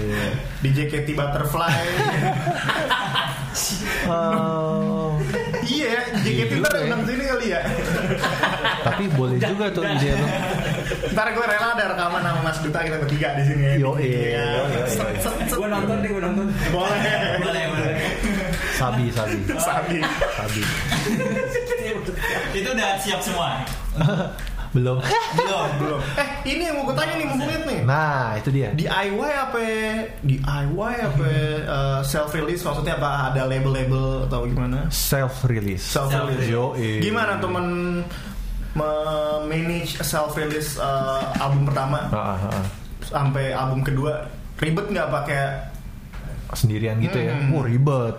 DJ 0.64 0.88
Katy 0.88 1.12
Butterfly 1.12 1.72
Oh, 4.06 5.20
iya 5.62 6.08
DJ 6.20 6.28
Katy 6.40 6.54
juga 6.54 6.66
ntar 6.66 6.74
ya. 6.74 6.82
undang 6.86 7.02
sini 7.04 7.24
kali 7.26 7.46
ya 7.48 7.60
tapi 8.80 9.04
boleh 9.10 9.36
juga 9.36 9.66
tuh 9.68 9.84
ide 9.84 10.12
lo. 10.14 10.26
ntar 11.10 11.26
gue 11.30 11.44
rela 11.44 11.68
ada 11.74 11.84
rekaman 11.92 12.20
sama 12.20 12.40
Mas 12.42 12.58
Duta 12.60 12.80
kita 12.80 12.96
bertiga 12.96 13.28
di 13.36 13.44
sini 13.44 13.62
ya 13.62 13.74
Yo, 13.76 13.90
iya. 13.96 14.48
Gue 15.50 15.68
nonton 15.68 15.96
deh, 16.00 16.08
gue 16.08 16.22
nonton. 16.22 16.46
boleh 16.70 17.16
boleh, 17.40 17.62
boleh. 17.68 17.94
Sabi, 18.72 19.04
sabi, 19.12 19.36
Sabi. 19.56 19.98
sabi. 20.34 20.62
Itu 22.52 22.68
udah 22.70 22.90
siap 22.96 23.20
semua. 23.20 23.60
Belum. 24.70 24.98
Belum. 25.38 25.68
belum 25.78 26.00
eh 26.14 26.28
ini 26.46 26.62
yang 26.62 26.78
mau 26.78 26.84
gue 26.84 26.94
tanya 26.94 27.14
nih 27.14 27.26
mumpung 27.26 27.46
liat 27.46 27.64
nih 27.64 27.80
Nah, 27.82 28.34
itu 28.34 28.48
dia. 28.50 28.68
DIY 28.70 29.30
apa 29.36 29.58
DIY 30.20 30.94
apa 31.04 31.28
self 32.02 32.30
release 32.30 32.62
maksudnya 32.62 32.94
apa 32.94 33.30
ada 33.30 33.44
label-label 33.44 34.26
atau 34.26 34.46
gimana 34.46 34.86
Self 34.88 35.42
release. 35.44 35.82
self 35.82 36.10
release 36.10 36.46
Yo, 36.46 36.74
gimana 36.98 37.38
tuh 37.38 37.50
men 37.50 37.68
manage 39.44 39.98
self 40.00 40.34
release 40.34 40.78
album 41.36 41.66
pertama 41.66 42.06
Ah, 42.08 42.38
ah, 42.38 42.46
ah. 42.48 42.64
sampai 43.02 43.50
album 43.50 43.82
kedua 43.82 44.26
ribet 44.56 44.86
nggak 44.86 45.08
pakai 45.08 45.42
Sendirian 46.50 46.98
gitu 46.98 47.14
ya. 47.16 47.30
Hmm. 47.32 47.54
Oh, 47.54 47.62
ribet. 47.62 48.18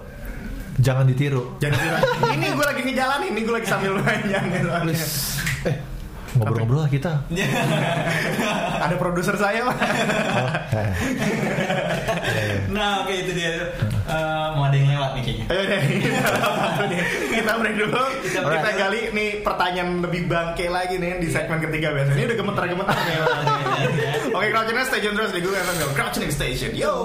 Jangan 0.80 1.04
ditiru. 1.04 1.60
jangan 1.60 1.76
bilang 1.78 2.04
ini 2.34 2.48
gue 2.50 2.64
lagi 2.66 2.82
ngejalanin 2.82 3.28
ini 3.30 3.42
gue 3.42 3.54
lagi 3.54 3.68
sambil 3.68 3.92
main 4.00 4.24
jangan. 4.24 4.84
Eh, 5.68 5.76
ngobrol-ngobrol 6.38 6.88
lah 6.88 6.92
kita. 6.92 7.12
Ada 8.86 8.96
produser 8.96 9.36
saya 9.36 9.68
pak. 9.68 9.78
Oh, 10.32 10.50
eh. 10.80 10.94
Nah 12.72 13.04
oke 13.04 13.14
itu 13.14 13.32
dia 13.36 13.72
Eh, 14.12 14.48
mau 14.60 14.68
ada 14.68 14.76
yang 14.76 14.92
lewat 14.92 15.12
nih 15.16 15.24
kayaknya 15.24 15.46
Ayo 15.48 15.64
deh, 15.72 15.82
kita 17.32 17.52
break 17.64 17.76
dulu. 17.80 18.04
Kita, 18.28 18.40
Alright. 18.44 18.76
gali 18.76 19.02
nih 19.16 19.30
pertanyaan 19.40 20.04
lebih 20.04 20.28
bangke 20.28 20.68
lagi 20.68 21.00
nih 21.00 21.22
di 21.24 21.32
segmen 21.32 21.64
ketiga 21.64 21.96
biasanya. 21.96 22.20
Ini 22.20 22.26
udah 22.28 22.38
gemetar-gemetar 22.44 22.98
nih. 23.08 23.18
Oke, 24.36 24.48
Crouching 24.52 24.78
Station 24.84 25.14
terus 25.16 25.32
di 25.32 25.40
Google 25.40 25.64
FM. 25.64 25.96
Crouching 25.96 26.32
Station, 26.34 26.72
yo. 26.76 26.96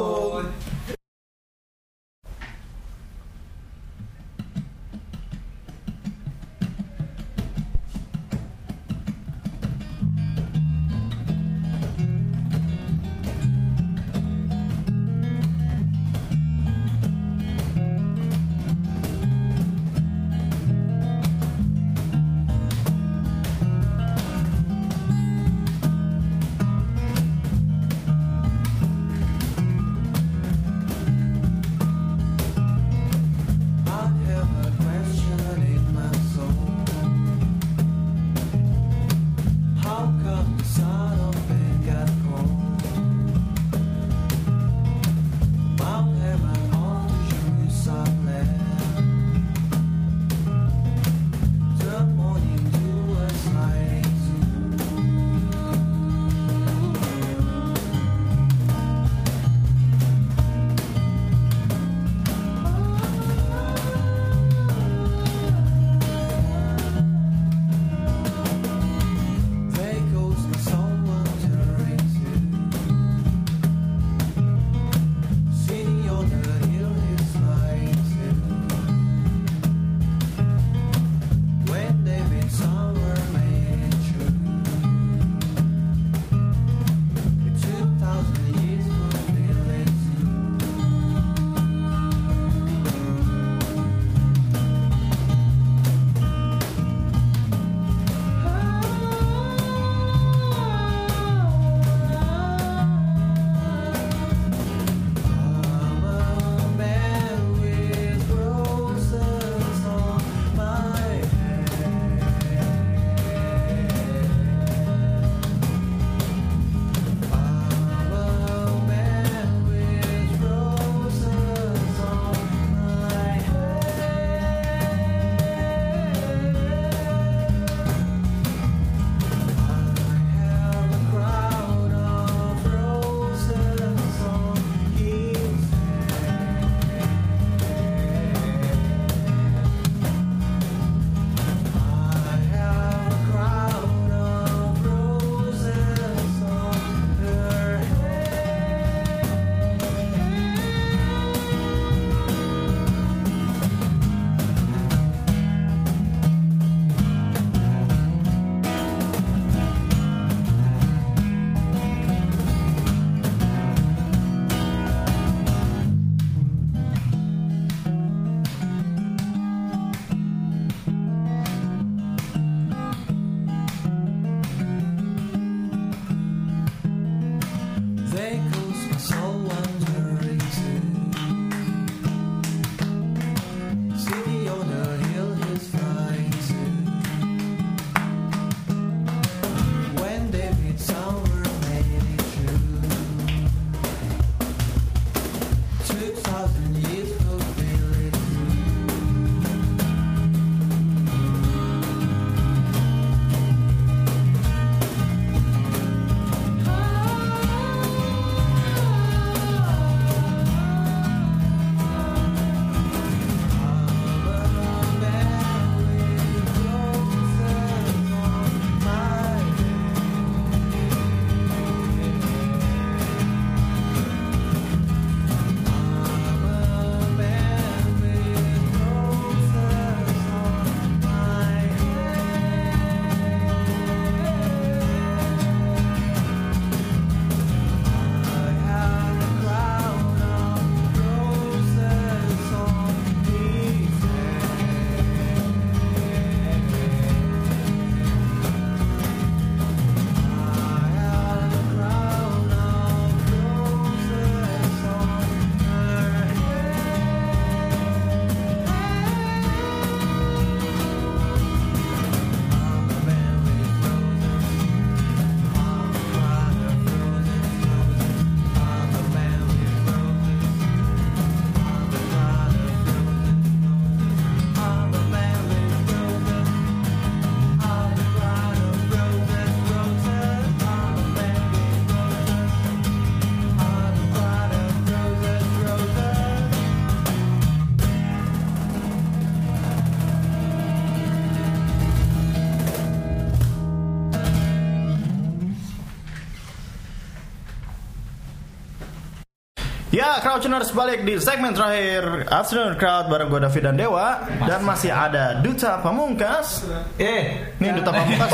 Ya, 300.16 300.24
Crowdtuners 300.24 300.72
balik 300.72 301.04
di 301.04 301.20
segmen 301.20 301.52
terakhir 301.52 302.24
Afternoon 302.32 302.80
Crowd 302.80 303.12
bareng 303.12 303.28
gue 303.28 303.36
David 303.36 303.62
dan 303.68 303.76
Dewa. 303.76 304.24
Dan 304.48 304.64
masih 304.64 304.88
ada 304.88 305.44
Duta 305.44 305.76
Pamungkas. 305.84 306.64
Eh, 306.96 307.52
Nih 307.60 307.76
Duta 307.76 307.92
Pamungkas. 307.92 308.32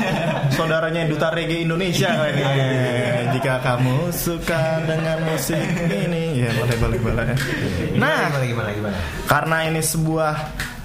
Saudaranya 0.56 1.04
Duta 1.04 1.28
Reggae 1.28 1.68
Indonesia. 1.68 2.16
Ini 2.32 2.48
Jika 3.36 3.60
kamu 3.60 4.08
suka 4.08 4.80
dengan 4.88 5.20
musik 5.28 5.68
ini. 5.92 6.48
Ya 6.48 6.50
boleh 6.56 6.76
boleh 6.80 6.96
boleh. 6.96 7.36
Nah 8.00 8.32
karena 9.28 9.68
ini 9.68 9.84
sebuah 9.84 10.32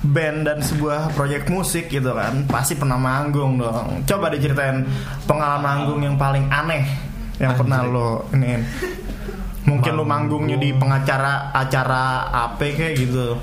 band 0.03 0.43
dan 0.43 0.59
sebuah 0.59 1.15
proyek 1.15 1.47
musik 1.47 1.87
gitu 1.87 2.11
kan 2.11 2.43
Pasti 2.51 2.75
pernah 2.75 2.99
manggung 2.99 3.63
dong. 3.63 4.03
Coba 4.03 4.27
diceritain 4.27 4.83
pengalaman 5.23 5.63
manggung 5.63 6.03
yang 6.03 6.19
paling 6.19 6.51
aneh 6.51 6.83
Yang 7.39 7.63
pernah 7.63 7.79
lo 7.87 8.27
ini 8.35 8.59
Mungkin 9.63 9.91
lo 9.93 10.03
Manggung. 10.03 10.43
manggungnya 10.43 10.57
di 10.57 10.69
pengacara 10.71 11.51
acara 11.51 12.03
apa 12.29 12.67
kayak 12.67 12.93
gitu 12.99 13.39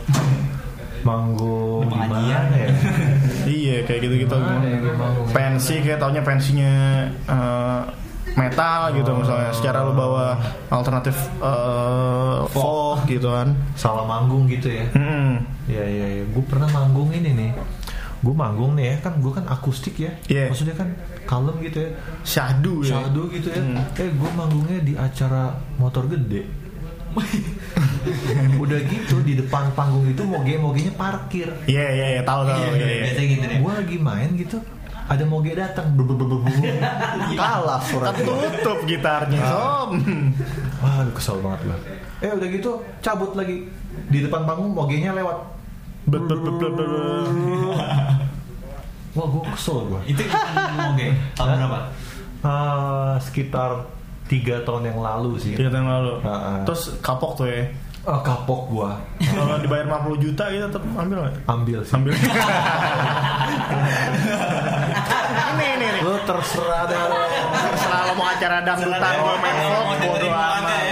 Manggung 1.00 1.80
Di 1.80 1.96
pengajian. 1.96 2.44
ya? 2.52 2.68
Iya 3.50 3.76
kayak 3.82 4.00
ya, 4.62 4.76
gue 4.78 4.94
manggung? 4.94 5.26
Pensi 5.32 5.74
kayak 5.80 5.96
taunya 5.96 6.20
pensinya 6.20 6.72
eh, 7.08 7.80
metal 8.30 8.92
gitu 8.92 9.10
misalnya 9.16 9.50
Secara 9.50 9.80
lo 9.80 9.96
bawa 9.96 10.36
alternatif 10.68 11.16
eh, 11.40 12.38
folk 12.52 13.08
gitu 13.08 13.32
kan 13.32 13.56
Salah 13.74 14.04
manggung 14.04 14.44
gitu 14.44 14.68
ya? 14.68 14.84
Mm-mm. 14.92 15.40
Iya 15.66 15.84
iya 15.86 16.06
iya. 16.20 16.24
Gue 16.28 16.44
pernah 16.44 16.68
manggung 16.68 17.08
ini 17.10 17.30
nih. 17.32 17.50
Gue 18.20 18.34
manggung 18.36 18.76
nih 18.76 18.84
ya 18.92 18.96
kan 19.00 19.16
gue 19.16 19.32
kan 19.32 19.44
akustik 19.48 19.96
ya. 19.96 20.12
Iya. 20.28 20.52
Maksudnya 20.52 20.76
kan 20.76 20.88
kalem 21.24 21.56
gitu 21.64 21.78
ya. 21.80 21.90
Syahdu 22.24 22.74
ya 22.84 22.90
Syahdu 22.96 23.22
gitu 23.32 23.48
ya. 23.48 23.60
Hmm. 23.64 23.80
Eh 23.96 24.10
gue 24.12 24.30
manggungnya 24.36 24.78
di 24.84 24.94
acara 24.96 25.56
motor 25.80 26.04
gede. 26.08 26.44
Udah 28.62 28.80
gitu 28.86 29.18
di 29.26 29.34
depan 29.34 29.72
panggung 29.74 30.06
itu 30.06 30.22
moge 30.22 30.54
mogenya 30.60 30.92
parkir. 30.94 31.48
Iya 31.66 31.86
iya 31.90 32.06
iya 32.18 32.22
tahu 32.22 32.46
tahu 32.46 32.60
Iya, 32.60 32.68
iya, 32.76 33.08
iya. 33.10 33.24
gitu 33.24 33.44
deh. 33.48 33.58
Gue 33.58 33.72
lagi 33.72 33.96
main 33.98 34.30
gitu 34.36 34.60
ada 35.10 35.26
moge 35.26 35.58
datang 35.58 35.98
kalah 37.40 37.82
suara 37.82 38.14
gua. 38.14 38.46
Ketutup 38.46 38.78
gitarnya 38.86 39.42
Som 39.42 39.90
Wah, 40.78 41.02
kesel 41.10 41.42
banget 41.42 41.60
gue. 41.66 41.78
Eh 42.22 42.30
udah 42.30 42.46
gitu 42.46 42.70
cabut 43.02 43.34
lagi 43.34 43.66
di 44.06 44.18
depan 44.22 44.46
panggung 44.46 44.70
mogenya 44.70 45.10
lewat. 45.10 45.59
Wah 49.10 49.26
gue 49.26 49.42
kesel 49.50 49.78
gue. 49.84 50.00
Itu 50.06 50.22
kita 50.22 50.38
oke. 50.88 51.06
Tahun 51.34 51.48
berapa? 51.56 51.80
Ah, 52.40 53.14
sekitar 53.18 53.84
tiga 54.26 54.62
tahun 54.62 54.86
yang 54.86 54.98
lalu 54.98 55.36
sih. 55.36 55.52
Tiga 55.52 55.68
tahun 55.68 55.86
lalu 55.86 56.12
Ah, 56.22 56.30
ah. 56.30 56.58
Terus 56.62 56.94
kapok 57.00 57.34
tuh 57.36 57.46
ya 57.46 57.66
Ah, 58.00 58.16
kapok 58.18 58.64
gua 58.66 58.96
Kalau 59.20 59.60
dibayar 59.60 59.84
50 59.84 60.24
juta 60.24 60.48
gitu 60.48 60.64
tetap 60.64 60.80
ambil 60.96 61.20
nggak? 61.20 61.34
ambil 61.44 61.78
sih. 61.84 61.92
Ambil 61.92 62.16
Ini 65.50 65.66
ini 65.68 65.84
nih 65.84 66.00
Lu 66.00 66.16
terserah 66.24 66.88
lo. 66.88 67.18
Terserah 67.52 68.00
lo 68.08 68.12
mau 68.14 68.24
acara 68.24 68.64
dangdutan 68.64 69.04
main 69.04 69.20
Mau 69.20 69.36
folk 69.36 70.00
dengerin 70.00 70.00
Bodo 70.00 70.26
mau 70.30 70.48
amat 70.56 70.89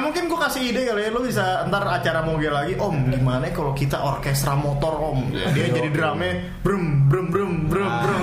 mungkin 0.00 0.26
gue 0.26 0.38
kasih 0.38 0.62
ide 0.66 0.82
kali 0.84 1.00
ya 1.04 1.10
Lo 1.10 1.20
bisa 1.20 1.64
ntar 1.64 1.84
acara 1.84 2.20
moge 2.20 2.48
lagi. 2.48 2.74
Om 2.74 3.08
gimana 3.08 3.46
kalau 3.50 3.72
kita 3.72 4.00
orkestra 4.00 4.52
motor 4.52 4.96
om? 4.96 5.28
Dia 5.30 5.68
jadi 5.68 5.88
drumnya 5.88 6.32
Brum 6.60 7.06
brum 7.06 7.26
brum 7.28 7.52
brum 7.66 7.92
brum 8.00 8.20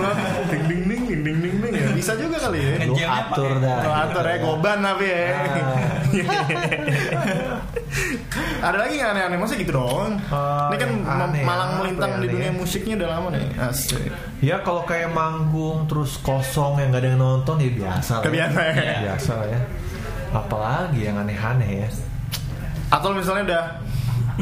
Ding 0.48 0.64
ding 0.66 0.84
ding 0.86 1.04
ding 1.06 1.22
ding 1.24 1.38
ding 1.40 1.56
ding. 1.62 1.74
Ya 1.74 1.90
Bisa 1.94 2.14
juga 2.14 2.38
kali 2.40 2.60
ya. 2.60 2.74
Lu 2.84 2.94
Ngejamnya 2.94 3.08
atur 3.24 3.52
dah. 3.58 3.78
Lo 3.80 3.92
atur 3.94 4.24
ya 4.26 4.38
goban 4.40 4.78
tapi 4.82 5.06
ya. 5.06 5.26
Ada 8.60 8.78
lagi 8.78 8.94
nggak 9.00 9.12
aneh-aneh? 9.16 9.38
Masa 9.38 9.54
gitu 9.56 9.72
dong 9.74 10.18
Ah, 10.30 10.70
Ini 10.70 10.78
kan 10.78 10.90
yang 10.92 11.04
aneh, 11.30 11.44
malang 11.46 11.70
apa 11.72 11.78
melintang 11.84 12.12
ya, 12.12 12.20
di 12.20 12.28
dunia 12.28 12.50
ya? 12.52 12.54
musiknya 12.54 12.94
udah 13.00 13.10
lama 13.10 13.28
nih. 13.34 13.46
Asik. 13.58 14.02
Ya 14.42 14.56
kalau 14.62 14.84
kayak 14.84 15.10
manggung 15.12 15.86
terus 15.88 16.18
kosong 16.20 16.78
yang 16.82 16.90
gak 16.92 17.02
ada 17.02 17.10
yang 17.14 17.22
nonton 17.22 17.56
ya 17.58 17.70
biasa 17.72 18.14
lah. 18.22 18.24
Kebiasa 18.26 18.60
ya. 18.62 18.74
Ya, 18.78 18.98
Biasa 19.10 19.32
lah 19.34 19.48
ya. 19.48 19.60
Apalagi 20.30 21.00
yang 21.02 21.18
aneh-aneh 21.18 21.84
ya. 21.84 21.90
Atau 22.90 23.12
misalnya 23.12 23.44
udah 23.46 23.64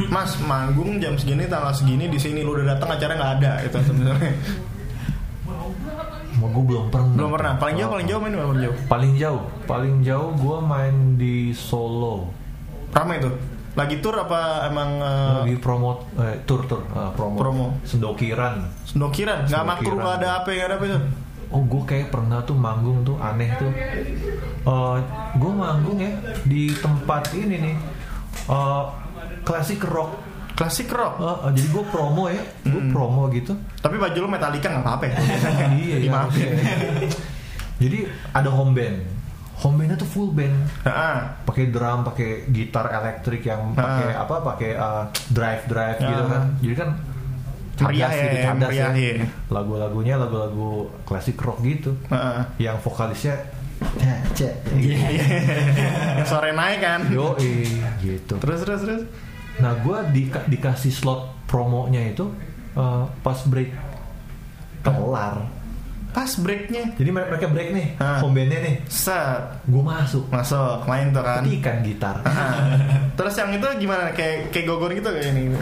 Mas 0.06 0.36
manggung 0.38 1.00
jam 1.00 1.16
segini 1.16 1.44
tanggal 1.44 1.72
segini 1.72 2.06
di 2.06 2.16
sini 2.16 2.40
lu 2.40 2.52
udah 2.52 2.76
datang 2.76 2.92
acara 2.92 3.16
nggak 3.16 3.32
ada 3.40 3.52
itu 3.64 3.76
misalnya 3.90 4.28
Mau 6.36 6.52
gue 6.52 6.64
belum 6.66 6.92
pernah. 6.92 7.12
belum 7.16 7.30
pernah 7.32 7.52
paling 7.56 7.76
jauh 7.80 7.90
paling 7.90 8.06
jauh 8.06 8.20
main 8.20 8.34
paling 8.36 8.60
jauh 8.60 8.76
Paling 8.86 9.12
jauh, 9.16 9.42
paling 9.64 9.94
jauh 10.04 10.30
gue 10.36 10.58
main 10.60 10.94
di 11.16 11.36
Solo. 11.50 12.28
ramai 12.92 13.20
tuh 13.20 13.32
lagi 13.72 14.00
tour 14.00 14.16
apa 14.16 14.68
emang 14.68 15.00
eh, 15.00 15.32
Lagi 15.44 15.56
promo, 15.56 16.04
eh, 16.16 16.40
tur 16.44 16.64
tur, 16.64 16.80
eh, 16.86 17.10
promo. 17.12 17.36
Promo. 17.36 17.66
Sendokiran. 17.84 18.68
sendokiran 18.84 19.44
nggak 19.44 19.64
makruh 19.64 19.96
Sendokiran. 19.96 20.04
nggak 20.04 20.16
ada 20.16 20.28
apa 20.34 20.48
nggak 20.50 20.66
ada 20.66 20.74
apa 20.76 20.84
itu 20.84 20.98
Oh 21.48 21.62
gue 21.62 21.82
kayak 21.84 22.10
pernah 22.10 22.42
tuh 22.42 22.54
manggung 22.54 23.02
tuh 23.02 23.16
aneh 23.16 23.50
tuh. 23.54 23.70
Eh 24.62 24.96
Gue 25.36 25.52
manggung 25.52 25.98
ya 25.98 26.10
di 26.42 26.74
tempat 26.74 27.30
ini 27.32 27.56
nih. 27.62 27.76
Eh 28.46 28.84
Klasik 29.42 29.82
rock. 29.82 30.10
Klasik 30.56 30.90
rock? 30.90 31.20
Eh, 31.20 31.26
eh, 31.46 31.50
Jadi 31.54 31.68
gue 31.70 31.84
promo 31.86 32.26
ya. 32.26 32.42
Gue 32.64 32.82
promo 32.90 33.30
gitu. 33.30 33.54
Tapi 33.78 33.94
baju 33.94 34.18
lu 34.18 34.26
Metallica 34.26 34.66
nggak 34.68 34.82
apa-apa 34.82 35.04
ya? 35.06 35.14
Iya 35.78 35.84
iya 35.86 35.96
Dimaafin. 36.04 36.50
harusnya. 36.50 37.10
Jadi 37.76 37.98
ada 38.32 38.50
home 38.50 38.72
band. 38.72 38.98
Home 39.56 39.76
bandnya 39.78 39.96
tuh 39.96 40.08
full 40.08 40.30
band. 40.32 40.56
Pakai 41.44 41.70
drum, 41.70 42.02
pakai 42.02 42.50
gitar 42.50 42.90
elektrik 42.90 43.44
yang 43.44 43.72
pakai 43.72 44.12
apa, 44.12 44.34
pakai 44.42 44.70
eh, 44.74 45.04
drive 45.30 45.62
drive 45.64 45.98
gitu 46.02 46.24
kan. 46.26 46.42
Jadi 46.58 46.74
kan 46.74 46.88
Meriah 47.76 48.08
ya, 48.08 48.22
gitu, 48.24 48.36
cadas 48.40 48.70
meriah, 48.72 48.92
ya. 48.92 48.96
iya. 48.96 49.26
Lagu-lagunya 49.52 50.14
lagu-lagu 50.16 50.88
klasik 51.04 51.36
rock 51.36 51.60
gitu. 51.60 51.92
Heeh. 52.08 52.70
Yang 52.70 52.76
vokalisnya 52.80 53.36
yang 56.16 56.24
sore 56.24 56.56
naik 56.56 56.80
kan 56.80 57.12
yo 57.12 57.36
gitu. 58.00 58.40
terus 58.40 58.64
terus 58.64 58.80
terus 58.88 59.02
Nah 59.60 59.72
gue 59.80 59.98
dikasih 60.52 60.92
slot 60.92 61.48
promonya 61.48 62.12
itu 62.12 62.28
eh, 62.76 63.04
pas 63.24 63.38
break 63.48 63.72
kelar. 64.84 65.48
Pas 66.16 66.32
breaknya 66.34 66.96
Jadi 66.96 67.10
mere- 67.12 67.28
mereka 67.28 67.44
break 67.46 67.68
nih, 67.70 67.86
Ah. 67.98 68.18
home 68.18 68.32
bandnya 68.34 68.56
nih. 68.58 68.74
set 68.88 69.60
Gue 69.62 69.84
masuk, 69.84 70.24
masuk 70.26 70.80
main 70.84 71.12
tuh 71.12 71.20
kan 71.20 71.44
ketikan 71.44 71.84
gitar. 71.84 72.16
Ah. 72.24 73.12
terus 73.12 73.36
yang 73.36 73.52
itu 73.52 73.68
gimana 73.78 74.08
kayak 74.10 74.48
kayak 74.48 74.64
gogon 74.64 74.92
gitu 74.92 75.04
kayak 75.06 75.28
ini 75.30 75.52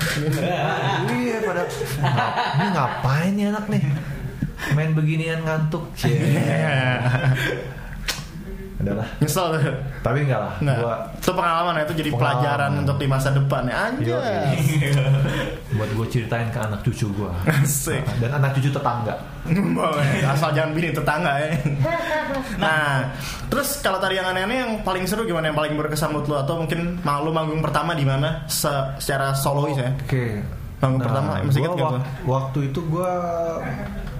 Iya 1.10 1.38
pada 1.42 1.62
"Ngap- 1.98 2.38
ini 2.54 2.66
ngapain 2.70 3.32
nih 3.32 3.46
anak 3.48 3.66
nih 3.66 3.82
main 4.70 4.90
beginian 4.92 5.42
ngantuk 5.42 5.90
Cie. 5.98 6.22
Adalah. 8.84 9.06
nyesel 9.20 9.46
tuh 9.50 9.60
Tapi 10.00 10.18
enggak 10.22 10.40
lah. 10.40 10.54
Nggak. 10.60 10.76
Gua 10.78 10.94
itu 11.14 11.30
pengalaman 11.32 11.72
ya, 11.74 11.82
itu 11.82 11.94
jadi 11.96 12.10
Pengalaman. 12.10 12.20
pelajaran 12.20 12.70
untuk 12.78 12.96
di 12.96 13.06
masa 13.08 13.28
depan 13.30 13.62
ya 13.64 13.80
Yo, 13.98 14.18
buat 15.76 15.90
gue 15.90 16.06
ceritain 16.08 16.48
ke 16.48 16.58
anak 16.58 16.80
cucu 16.80 17.08
gue 17.08 17.30
dan 18.20 18.30
anak 18.32 18.54
cucu 18.54 18.68
tetangga. 18.68 19.14
Asal 20.32 20.52
jangan 20.52 20.70
bini 20.70 20.88
tetangga 20.90 21.32
ya. 21.36 21.48
Nah, 22.56 23.10
terus 23.46 23.80
kalau 23.80 23.98
tadi 23.98 24.16
yang 24.16 24.28
aneh-aneh 24.28 24.56
yang 24.60 24.72
paling 24.80 25.04
seru 25.04 25.24
gimana 25.24 25.48
yang 25.48 25.56
paling 25.56 25.74
berkesan 25.74 26.12
menurut 26.12 26.26
lu 26.26 26.36
atau 26.36 26.54
mungkin 26.56 27.00
malu 27.00 27.30
manggung 27.30 27.60
pertama 27.60 27.92
di 27.92 28.04
mana 28.04 28.44
se- 28.46 28.94
secara 28.98 29.32
solois 29.32 29.74
ya? 29.74 29.90
Oke. 29.96 30.40
Manggung 30.84 31.00
pertama, 31.00 31.30
masih 31.40 31.48
gua 31.56 31.64
ingat 31.64 31.80
wak- 31.80 32.04
waktu 32.24 32.58
itu 32.68 32.80
gue 32.84 33.10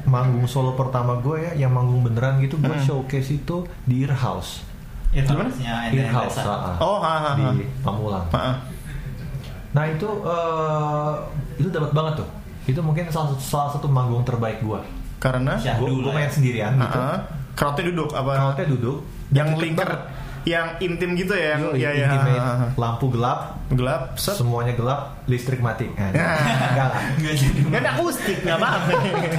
manggung 0.05 0.45
solo 0.45 0.73
pertama 0.73 1.17
gue 1.17 1.37
ya, 1.43 1.53
yang 1.59 1.73
manggung 1.73 2.01
beneran 2.03 2.37
gitu, 2.39 2.57
gue 2.57 2.71
Hmm. 2.71 2.81
showcase 2.83 3.31
itu 3.35 3.57
di 3.85 4.01
Ear 4.01 4.13
House. 4.15 4.65
Itu 5.11 5.31
harusnya 5.31 5.89
Ear 5.91 6.09
House, 6.11 6.37
ah. 6.39 6.77
Oh, 6.79 6.99
ha, 6.99 7.15
ha, 7.15 7.31
ha. 7.31 7.53
di 7.53 7.65
Pamulang. 7.81 8.27
Heeh. 8.31 8.55
Nah 9.73 9.85
itu 9.87 10.07
eh, 10.07 11.13
itu 11.57 11.69
dapat 11.69 11.91
banget 11.91 12.15
tuh. 12.19 12.29
Itu 12.65 12.81
mungkin 12.81 13.05
salah 13.09 13.29
satu, 13.29 13.39
salah 13.39 13.71
satu 13.71 13.87
manggung 13.87 14.23
terbaik 14.23 14.61
gue. 14.61 14.81
Karena 15.19 15.57
Gue 15.57 16.05
main 16.07 16.25
ya. 16.25 16.31
sendirian 16.31 16.73
gitu. 16.75 16.99
Heeh. 16.99 17.19
crowdnya 17.55 17.85
duduk 17.87 18.11
apa? 18.11 18.33
Crowdnya 18.35 18.67
duduk. 18.67 18.99
yang 19.31 19.51
linker, 19.53 19.89
banget. 19.89 20.03
Yang 20.45 20.77
intim 20.77 21.17
gitu 21.17 21.33
ya? 21.33 21.57
Yang 21.57 21.63
Yo, 21.81 21.91
ya, 21.91 21.91
ya. 21.91 22.69
Lampu 22.77 23.09
gelap, 23.09 23.57
gelap, 23.69 24.15
set. 24.15 24.37
semuanya 24.37 24.73
gelap, 24.73 25.17
listrik 25.25 25.59
mati. 25.59 25.89
Nah, 25.91 26.13
Ya. 26.13 26.37
enggak 26.71 26.87
lah. 26.87 27.01
Enggak. 27.17 27.35
Kan 27.73 27.85
akustik 27.91 28.39
nggak 28.41 28.57
apa-apa. 28.57 28.93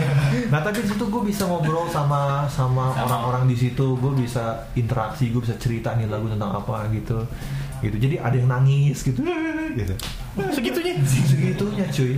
Nah 0.52 0.60
tapi 0.62 0.78
di 0.78 0.90
situ 0.90 1.04
gue 1.06 1.24
bisa 1.24 1.46
ngobrol 1.46 1.86
sama 1.88 2.46
sama 2.46 2.94
orang-orang 2.96 3.46
di 3.46 3.56
situ, 3.56 3.96
gue 3.96 4.12
bisa 4.16 4.66
interaksi, 4.74 5.30
gue 5.30 5.42
bisa 5.42 5.56
cerita 5.56 5.94
nih 5.94 6.06
lagu 6.06 6.26
tentang 6.28 6.54
apa 6.54 6.86
gitu, 6.92 7.22
gitu. 7.82 7.96
Jadi 7.98 8.16
ada 8.18 8.36
yang 8.36 8.50
nangis 8.52 9.02
gitu, 9.02 9.26
gitu. 9.80 9.94
Segitunya. 10.52 10.94
Segitunya 11.02 11.86
cuy. 11.88 12.14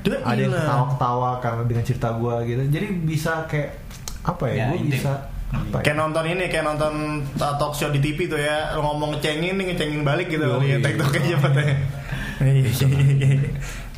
Gila. 0.00 0.16
Ada 0.24 0.40
yang 0.40 0.54
ketawa-ketawa 0.54 1.30
karena 1.38 1.62
dengan 1.64 1.84
cerita 1.84 2.08
gue 2.12 2.34
gitu. 2.46 2.62
Jadi 2.68 2.86
bisa 3.04 3.44
kayak 3.44 3.70
apa 4.20 4.44
ya? 4.48 4.54
Ya, 4.54 4.64
gue 4.72 4.78
intim. 4.80 4.92
bisa 4.96 5.12
Apa 5.50 5.82
ya? 5.82 5.90
Kayak 5.90 5.98
nonton 5.98 6.24
ini, 6.30 6.44
kayak 6.46 6.64
nonton 6.66 6.94
talk 7.34 7.74
show 7.74 7.90
di 7.90 7.98
TV 7.98 8.30
tuh 8.30 8.38
ya, 8.38 8.78
ngomong 8.78 9.18
ngecengin, 9.18 9.58
nih 9.58 9.74
ngecengin 9.74 10.02
balik 10.06 10.30
gitu, 10.30 10.46
Yoi. 10.46 10.74
ya 10.74 10.78
TikTok 10.78 11.10
aja 11.10 11.28
cepetnya. 11.34 11.76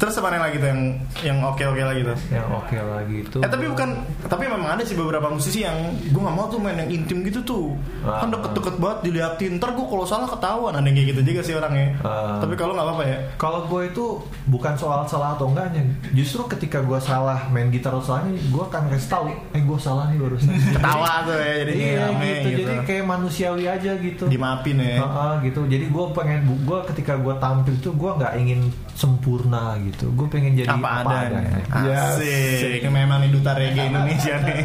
Terus 0.02 0.18
apa 0.18 0.34
yang 0.34 0.42
lagi 0.42 0.56
tuh 0.58 0.66
yang 0.66 0.82
yang 1.22 1.38
oke 1.46 1.62
oke 1.62 1.78
lagi 1.78 2.02
tuh? 2.02 2.18
Yang 2.34 2.48
oke 2.50 2.74
lagi 2.74 3.16
itu. 3.22 3.38
Eh 3.38 3.46
tapi 3.46 3.64
bukan, 3.70 3.88
tapi 4.26 4.50
memang 4.50 4.74
ada 4.74 4.82
sih 4.82 4.98
beberapa 4.98 5.30
musisi 5.30 5.62
yang 5.62 5.94
gue 5.94 6.18
nggak 6.18 6.34
mau 6.34 6.50
tuh 6.50 6.58
main 6.58 6.74
yang 6.74 6.90
intim 6.90 7.22
gitu 7.22 7.38
tuh. 7.46 7.66
Ah. 8.02 8.18
Kan 8.18 8.34
deket-deket 8.34 8.82
banget 8.82 8.98
diliatin, 9.06 9.62
ntar 9.62 9.78
gue 9.78 9.86
kalau 9.86 10.02
salah 10.02 10.26
ketahuan 10.26 10.74
ada 10.74 10.82
yang 10.82 10.98
kayak 10.98 11.08
gitu 11.14 11.22
juga 11.22 11.40
sih 11.46 11.54
orangnya. 11.54 11.94
Ah. 12.02 12.42
Tapi 12.42 12.58
kalau 12.58 12.74
nggak 12.74 12.82
apa-apa 12.82 13.04
ya. 13.06 13.18
Kalau 13.38 13.70
gue 13.70 13.82
itu 13.94 14.04
bukan 14.50 14.74
soal 14.74 15.06
salah 15.06 15.38
atau 15.38 15.46
enggaknya, 15.54 15.86
justru 16.18 16.50
ketika 16.50 16.82
gue 16.82 16.98
salah 16.98 17.46
main 17.54 17.70
gitar 17.70 17.94
atau 17.94 18.02
salahnya, 18.02 18.34
gue 18.42 18.62
akan 18.66 18.90
kasih 18.90 19.06
tahu, 19.06 19.30
eh 19.54 19.62
gue 19.62 19.78
salah 19.78 20.10
nih 20.10 20.18
barusan. 20.18 20.50
Ketawa 20.82 21.30
tuh 21.30 21.38
ya, 21.38 21.54
jadi 21.62 21.72
iya 21.78 21.94
rame 22.10 22.32
gitu, 22.42 22.48
jadi 22.58 22.74
kayak 22.90 23.04
manusiawi 23.06 23.64
aja 23.70 23.92
gitu. 24.02 24.26
dimaafin 24.26 24.82
ya. 24.82 24.98
Heeh, 24.98 25.32
gitu. 25.46 25.62
Jadi 25.70 25.84
gue 25.86 26.04
pengen, 26.10 26.40
gue 26.66 26.78
ketika 26.90 27.14
gue 27.22 27.34
tampil 27.38 27.74
tuh 27.78 27.94
gue 27.94 28.10
nggak 28.18 28.34
ingin 28.42 28.66
sempurna 28.98 29.78
gitu. 29.78 29.91
Gue 30.00 30.26
pengen 30.28 30.52
jadi 30.56 30.68
apa, 30.72 31.04
adanya. 31.04 31.60
Yes. 31.84 32.18
Asik. 32.18 32.80
Memang 32.88 33.22
nih 33.22 33.30
duta 33.30 33.52
reggae 33.54 33.86
Indonesia 33.90 34.34
nih. 34.42 34.60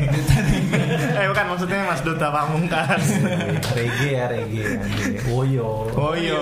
eh 1.22 1.26
bukan 1.30 1.46
maksudnya 1.54 1.80
Mas 1.86 2.02
Duta 2.02 2.28
Pamungkas. 2.32 3.04
reggae 3.78 4.10
ya 4.16 4.26
reggae. 4.32 4.64
reggae. 4.80 5.20
Woyo. 5.30 5.92
Oh 5.94 6.14
iya. 6.18 6.42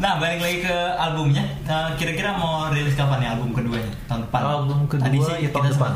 Nah 0.00 0.16
balik 0.16 0.40
lagi 0.40 0.58
ke 0.64 0.76
albumnya. 0.96 1.44
Nah, 1.68 1.92
Kira-kira 2.00 2.32
mau 2.40 2.72
rilis 2.72 2.96
kapan 2.96 3.20
nih 3.20 3.28
album 3.36 3.52
keduanya? 3.52 3.92
Tahun 4.08 4.20
depan. 4.24 4.40
Album 4.40 4.78
kedua 4.88 5.04
Tadi 5.04 5.18
sih 5.20 5.36
ya 5.44 5.48
tahun 5.52 5.66
depan. 5.76 5.92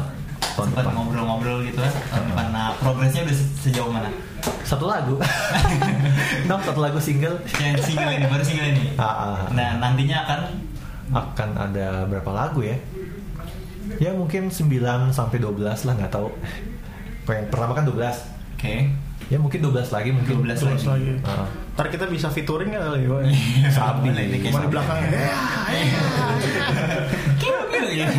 Sempat 0.52 0.84
ngobrol-ngobrol 0.86 1.64
gitu 1.64 1.78
kan. 1.80 1.92
Tahun 2.12 2.24
depan. 2.28 2.46
Nah 2.52 2.66
progresnya 2.78 3.24
udah 3.24 3.36
se- 3.36 3.52
sejauh 3.64 3.90
mana? 3.90 4.10
Satu 4.64 4.84
lagu. 4.84 5.16
Dong 6.48 6.60
satu 6.62 6.80
lagu 6.80 6.98
single. 7.00 7.40
Yang 7.56 7.88
single 7.88 8.12
ini 8.12 8.26
baru 8.28 8.44
single 8.44 8.68
ini. 8.70 8.84
Ah, 8.96 9.04
ah, 9.04 9.12
ah. 9.16 9.38
Nah 9.50 9.80
nantinya 9.80 10.24
akan 10.24 10.40
akan 11.12 11.48
ada 11.56 11.86
berapa 12.04 12.30
lagu 12.32 12.60
ya? 12.64 12.76
Ya 14.00 14.10
mungkin 14.12 14.48
9 14.48 14.64
sampai 15.12 15.38
12 15.38 15.60
lah 15.84 15.92
nggak 15.94 16.12
tahu. 16.12 16.28
Kalau 17.24 17.36
yang 17.36 17.48
pertama 17.48 17.72
kan 17.72 17.84
12. 17.84 18.16
oke. 18.56 18.74
Ya 19.32 19.40
mungkin 19.40 19.60
12 19.64 19.88
lagi 19.88 20.12
mungkin 20.12 20.44
12 20.44 20.60
Terus 20.60 20.84
lagi. 20.84 21.16
Ah. 21.24 21.48
Ntar 21.76 21.88
kita 21.88 22.04
bisa 22.08 22.28
featuring 22.28 22.72
nggak 22.72 22.84
kali? 22.84 23.04
Woy? 23.08 23.32
Sabi. 23.72 24.12
Cuma 24.44 24.60
di 24.60 24.68
belakang. 24.68 24.98
Ya, 25.08 25.36
Kiu, 27.40 27.56
kiu, 27.72 27.84
gitu. 27.88 28.12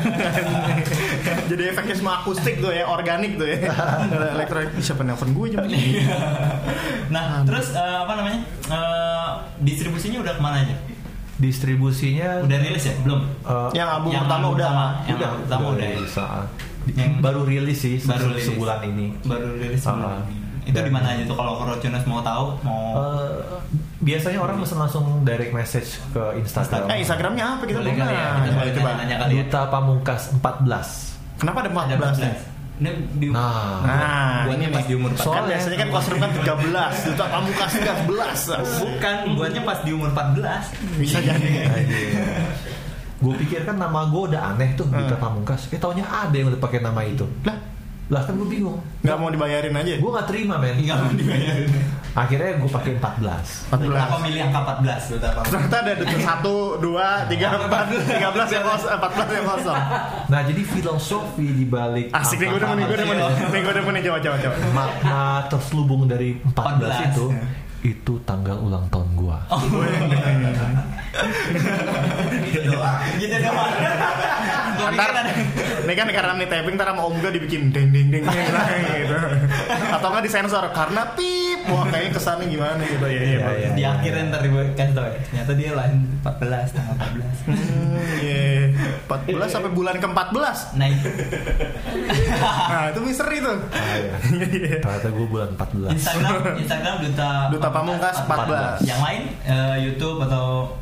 Jadi 1.50 1.62
efeknya 1.66 1.94
semua 1.94 2.14
akustik 2.18 2.58
tuh 2.58 2.70
ya, 2.70 2.84
organik 2.84 3.34
tuh 3.34 3.46
ya. 3.46 3.58
Elektronik 4.34 4.70
Ih, 4.72 4.82
siapa 4.82 5.02
nelfon 5.02 5.30
gue 5.30 5.46
jam 5.50 5.64
ini? 5.64 6.02
Nah 7.08 7.42
terus 7.42 7.72
eh, 7.72 7.96
apa 7.98 8.12
namanya? 8.14 8.40
Eh, 8.66 9.28
distribusinya 9.60 10.18
udah 10.20 10.32
ke 10.32 10.40
mana 10.40 10.56
aja? 10.60 10.76
Distribusinya 11.36 12.42
Udah 12.42 12.58
rilis 12.58 12.84
ya? 12.84 12.94
Belum. 13.00 13.20
eh, 13.40 13.70
Yang 13.72 13.88
album 13.90 14.10
pertama 14.14 14.46
udah. 14.50 14.70
Yang 15.04 15.18
album 15.18 15.40
pertama 15.42 15.66
udah. 15.70 15.82
ya? 15.82 15.94
rilis, 15.94 16.14
ah. 16.16 16.44
Yang- 16.90 17.16
baru 17.18 17.40
rilis 17.42 17.78
sih 17.78 17.96
Baru 18.00 18.26
rilis. 18.30 18.44
sebulan 18.46 18.78
ini. 18.86 19.06
Baru 19.22 19.48
rilis 19.54 19.80
sebulan 19.80 20.12
Ah. 20.14 20.24
ini. 20.26 20.36
Itu 20.62 20.76
di 20.78 20.92
mana 20.92 21.06
aja 21.10 21.24
tuh 21.24 21.34
kalau 21.34 21.56
Korocunas 21.56 22.04
mau 22.04 22.20
tahu 22.20 22.52
mau 22.60 22.80
Eh, 22.92 23.40
biasanya 23.98 24.38
orang 24.38 24.60
pesan 24.60 24.78
langsung 24.78 25.04
direct 25.22 25.50
message 25.50 25.96
ke 26.10 26.22
Instagram. 26.36 26.86
Eh 26.86 27.00
Instagramnya 27.00 27.44
apa 27.50 27.64
kita 27.64 27.80
Boleh 27.80 27.90
ya, 27.90 28.04
kita 28.04 28.12
Coba, 28.46 28.60
boleh 28.60 28.72
coba. 28.74 28.90
nanya 28.94 29.16
kali 29.18 29.32
ya. 29.32 29.42
Duta 29.42 29.60
Pamungkas 29.66 30.22
14. 30.36 31.09
Kenapa 31.40 31.58
ada 31.58 31.70
ada 31.70 31.94
14 31.96 32.16
nih? 32.18 32.30
14. 32.30 32.48
Ini 32.80 32.90
di 33.14 33.26
Nah. 33.28 33.76
Nah, 33.82 34.32
buatnya 34.46 34.66
ini 34.66 34.72
pas 34.72 34.80
nih. 34.80 34.88
di 34.88 34.94
umur 34.94 35.10
14. 35.10 35.18
Kan 35.18 35.24
Soalnya- 35.26 35.48
biasanya 35.50 35.76
kan 35.76 35.88
kostum 35.90 36.16
kan 36.16 36.30
13, 36.32 36.92
Duta 37.04 37.24
Pamungkas 37.26 37.70
13. 37.74 38.40
Bukan, 38.78 39.14
buatnya 39.36 39.62
pas 39.62 39.78
di 39.80 39.90
umur 39.90 40.08
14. 40.10 40.64
Bisa 40.96 41.18
jadi. 41.20 41.50
Gue 43.18 43.34
pikir 43.36 43.60
kan 43.62 43.76
nama 43.76 44.04
gue 44.06 44.22
udah 44.26 44.42
aneh 44.50 44.72
tuh 44.74 44.88
Duta 44.88 45.12
Hmm. 45.12 45.20
Pamungkas. 45.20 45.68
Eh 45.68 45.76
taunya 45.76 46.04
ada 46.04 46.32
yang 46.32 46.48
udah 46.48 46.56
pakai 46.58 46.80
nama 46.80 47.00
itu. 47.02 47.28
Lah, 47.42 47.56
Lah 48.08 48.22
kan 48.24 48.32
gue 48.34 48.48
bingung. 48.48 48.80
nggak 49.00 49.16
mau 49.16 49.28
dibayarin 49.28 49.70
aja. 49.72 49.92
Gue 49.96 50.10
gak 50.10 50.26
terima 50.26 50.56
men. 50.56 50.74
Enggak 50.74 50.98
mau 50.98 51.12
dibayarin. 51.14 51.68
Akhirnya 52.10 52.58
gue 52.58 52.70
pakai 52.70 52.98
14. 52.98 53.70
14. 53.70 53.86
Kenapa 53.86 54.16
milih 54.18 54.40
angka 54.50 54.60
14? 54.82 55.10
Duta 55.14 55.28
apa? 55.30 55.40
Ternyata 55.46 55.76
ada 55.78 55.92
duta 55.94 56.16
1, 56.18 56.82
2, 56.82 57.30
3, 57.30 57.70
4, 57.70 58.50
13 58.50 58.54
yang 58.56 58.64
kosong, 58.66 58.90
14 58.98 59.36
yang 59.38 59.46
kosong. 59.46 59.78
Nah 60.26 60.40
jadi 60.42 60.62
filosofi 60.66 61.46
di 61.54 61.64
balik 61.66 62.10
Asik 62.10 62.42
nih, 62.42 62.48
gue 62.50 62.60
demen 62.60 62.76
nih, 62.82 62.86
gue 62.90 62.98
demen 62.98 63.14
nih. 63.14 63.60
Gue 63.62 63.74
demen 63.74 63.92
nih, 63.94 64.02
coba, 64.10 64.18
coba, 64.18 64.36
coba. 64.42 64.56
makna 64.74 65.46
terselubung 65.46 66.02
dari 66.10 66.34
14, 66.42 67.06
14, 67.06 67.06
itu 67.10 67.24
ya. 67.30 67.44
itu 67.80 68.12
tanggal 68.28 68.56
ulang 68.60 68.84
tahun 68.92 69.08
gua. 69.16 69.38
Oh, 69.48 69.62
gitu 72.44 72.60
doang. 72.68 72.98
Gitu 73.16 73.36
doang. 73.40 73.70
Pikir 74.90 75.10
Ntar, 75.10 75.26
ini 75.86 75.94
kan 75.94 76.06
karena 76.10 76.32
nih 76.36 76.46
taping 76.50 76.74
ntar 76.76 76.88
sama 76.90 77.02
Om 77.06 77.16
Ga 77.22 77.30
dibikin 77.30 77.62
ding 77.70 77.88
ding 77.94 78.08
ding 78.10 78.24
ding 78.26 78.44
gitu. 79.00 79.16
Atau 79.94 80.08
nggak 80.10 80.24
disensor 80.26 80.64
karena 80.74 81.02
pip, 81.14 81.60
wah 81.70 81.86
kayaknya 81.88 82.10
kesannya 82.14 82.46
gimana 82.50 82.82
gitu 82.84 83.06
ya. 83.06 83.20
Iya, 83.20 83.38
iya. 83.56 83.68
di 83.74 83.82
akhirnya 83.86 84.22
ntar 84.34 84.40
dikasih 84.44 84.94
tau 84.94 85.06
ya. 85.06 85.20
Ternyata 85.30 85.52
dia 85.54 85.70
lain 85.74 85.94
14 86.20 86.76
tanggal 86.76 86.94
14. 86.98 87.46
Hmm, 87.46 87.98
iya. 88.20 88.74
14 89.06 89.50
sampai 89.50 89.70
bulan 89.74 89.96
ke-14. 89.98 90.58
Nah, 90.78 90.86
itu. 90.86 91.08
Nah, 92.70 92.84
itu 92.90 93.00
misteri 93.02 93.36
tuh. 93.42 93.58
Ah, 93.74 93.94
iya. 93.98 94.78
Ternyata 94.82 95.08
gue 95.10 95.26
bulan 95.26 95.48
14. 95.58 95.94
Instagram 95.96 96.40
Instagram 96.60 96.94
duta 97.06 97.30
Duta 97.50 97.68
Pamungkas 97.70 98.16
14. 98.26 98.86
Yang 98.86 99.00
lain 99.00 99.22
eh, 99.46 99.76
YouTube 99.90 100.18
atau 100.24 100.76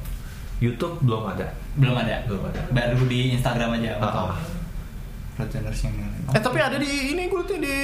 YouTube 0.59 0.99
belum 1.07 1.23
ada. 1.37 1.68
Belum 1.79 1.97
ada? 1.97 2.17
Belum 2.27 2.43
ada. 2.45 2.61
Baru 2.69 3.07
di 3.07 3.33
Instagram 3.33 3.71
aja 3.77 3.91
atau 3.97 4.27
Ah, 4.27 4.35
ah. 4.35 4.41
Rotuners 5.39 5.79
yang 5.81 5.95
lain. 5.95 6.19
Eh 6.29 6.43
tapi 6.43 6.59
ada 6.59 6.75
di 6.75 7.15
ini 7.15 7.25
gue 7.25 7.43
tuh 7.47 7.57
di 7.57 7.77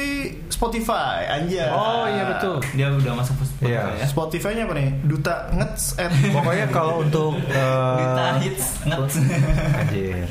Spotify 0.50 1.22
anjay. 1.30 1.70
Oh 1.70 2.02
iya 2.04 2.26
betul. 2.28 2.58
Dia 2.74 2.90
udah 2.90 3.14
masuk 3.14 3.38
ke 3.38 3.44
Spotify 3.46 3.70
Iya. 3.70 3.82
ya. 3.94 4.04
Spotify-nya 4.04 4.62
apa 4.66 4.74
nih? 4.74 4.88
Duta 5.00 5.34
ngets 5.54 5.84
at 5.94 6.10
Pokoknya 6.10 6.66
kalau 6.68 7.00
untuk 7.00 7.38
eh, 7.46 7.94
Duta 7.96 8.26
hits 8.42 8.66
nget. 8.82 8.98
Anjir. 9.78 10.26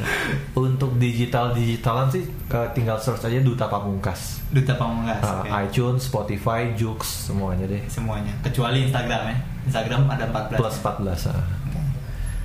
Untuk 0.53 0.99
digital 0.99 1.55
digitalan 1.55 2.11
sih 2.11 2.27
ke- 2.43 2.69
tinggal 2.73 2.99
search 2.99 3.23
aja 3.23 3.39
Duta 3.39 3.65
Pamungkas. 3.65 4.43
Duta 4.51 4.75
Pamungkas. 4.75 5.23
Uh, 5.23 5.33
oke. 5.39 5.49
iTunes, 5.63 6.01
Spotify, 6.03 6.75
Joox 6.75 7.31
semuanya 7.31 7.65
deh. 7.65 7.79
Semuanya 7.87 8.35
kecuali 8.43 8.83
Instagram 8.83 9.31
ya. 9.31 9.35
Instagram 9.63 10.11
ada 10.11 10.27
14. 10.27 10.59
Plus 10.59 10.75
14 10.77 11.31
ah. 11.31 11.39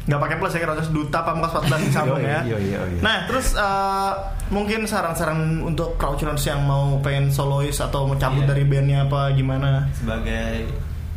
Nggak 0.09 0.18
pakai 0.18 0.37
plus 0.37 0.53
ya 0.53 0.61
kira 0.61 0.73
Duta 0.88 1.21
Pamungkas 1.21 1.53
14 1.62 1.85
disambung 1.85 2.18
ya. 2.18 2.40
yoi, 2.42 2.64
yoi. 2.66 2.92
Nah 2.99 3.29
terus 3.29 3.53
eh, 3.53 4.12
mungkin 4.49 4.83
saran-saran 4.83 5.37
untuk 5.61 5.94
crowdtuners 5.94 6.40
yang 6.42 6.64
mau 6.64 6.97
pengen 6.99 7.29
solois 7.29 7.77
atau 7.77 8.09
mau 8.09 8.16
cabut 8.16 8.40
Iya. 8.40 8.49
dari 8.49 8.64
bandnya 8.64 9.05
apa 9.05 9.29
gimana? 9.31 9.85
sebagai 9.92 10.64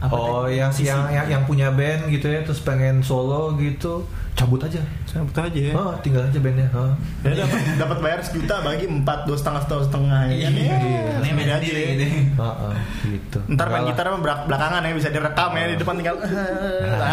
apa 0.02 0.12
Oh, 0.12 0.44
tadi? 0.44 0.58
yang 0.58 0.70
Musisi. 0.70 0.90
yang, 0.90 1.02
yang 1.08 1.26
yang 1.30 1.44
punya 1.46 1.70
band 1.70 2.10
gitu 2.10 2.26
ya, 2.26 2.42
terus 2.42 2.58
pengen 2.60 3.00
solo 3.00 3.54
gitu, 3.56 4.02
cabut 4.34 4.58
aja. 4.60 4.82
Cabut 5.06 5.36
aja 5.36 5.54
ya. 5.62 5.74
Oh, 5.74 5.94
tinggal 6.00 6.24
aja 6.24 6.40
bandnya. 6.40 6.66
Oh. 6.72 6.90
Ya 7.22 7.38
dapat 7.38 7.60
dapat 7.78 7.98
bayar 8.00 8.20
sejuta 8.22 8.56
bagi 8.60 8.88
empat 8.88 9.24
dua 9.24 9.36
setengah 9.36 9.62
setengah 9.62 9.84
setengah 9.86 10.20
ya. 10.26 10.36
kan? 10.42 10.52
Iya, 10.52 10.78
Ya, 10.82 11.14
ini 11.20 11.30
beda 11.32 11.38
beda 11.38 11.54
aja 11.54 11.68
gitu. 11.70 12.06
Ah, 12.36 12.74
gitu. 13.04 13.38
Ntar 13.48 13.68
main 13.68 13.84
gitar 13.86 14.06
mah 14.08 14.20
belak- 14.20 14.46
belakangan 14.48 14.82
ya 14.82 14.92
bisa 14.92 15.10
direkam 15.10 15.52
ya 15.52 15.66
di 15.68 15.76
depan 15.76 15.94
tinggal 15.96 16.16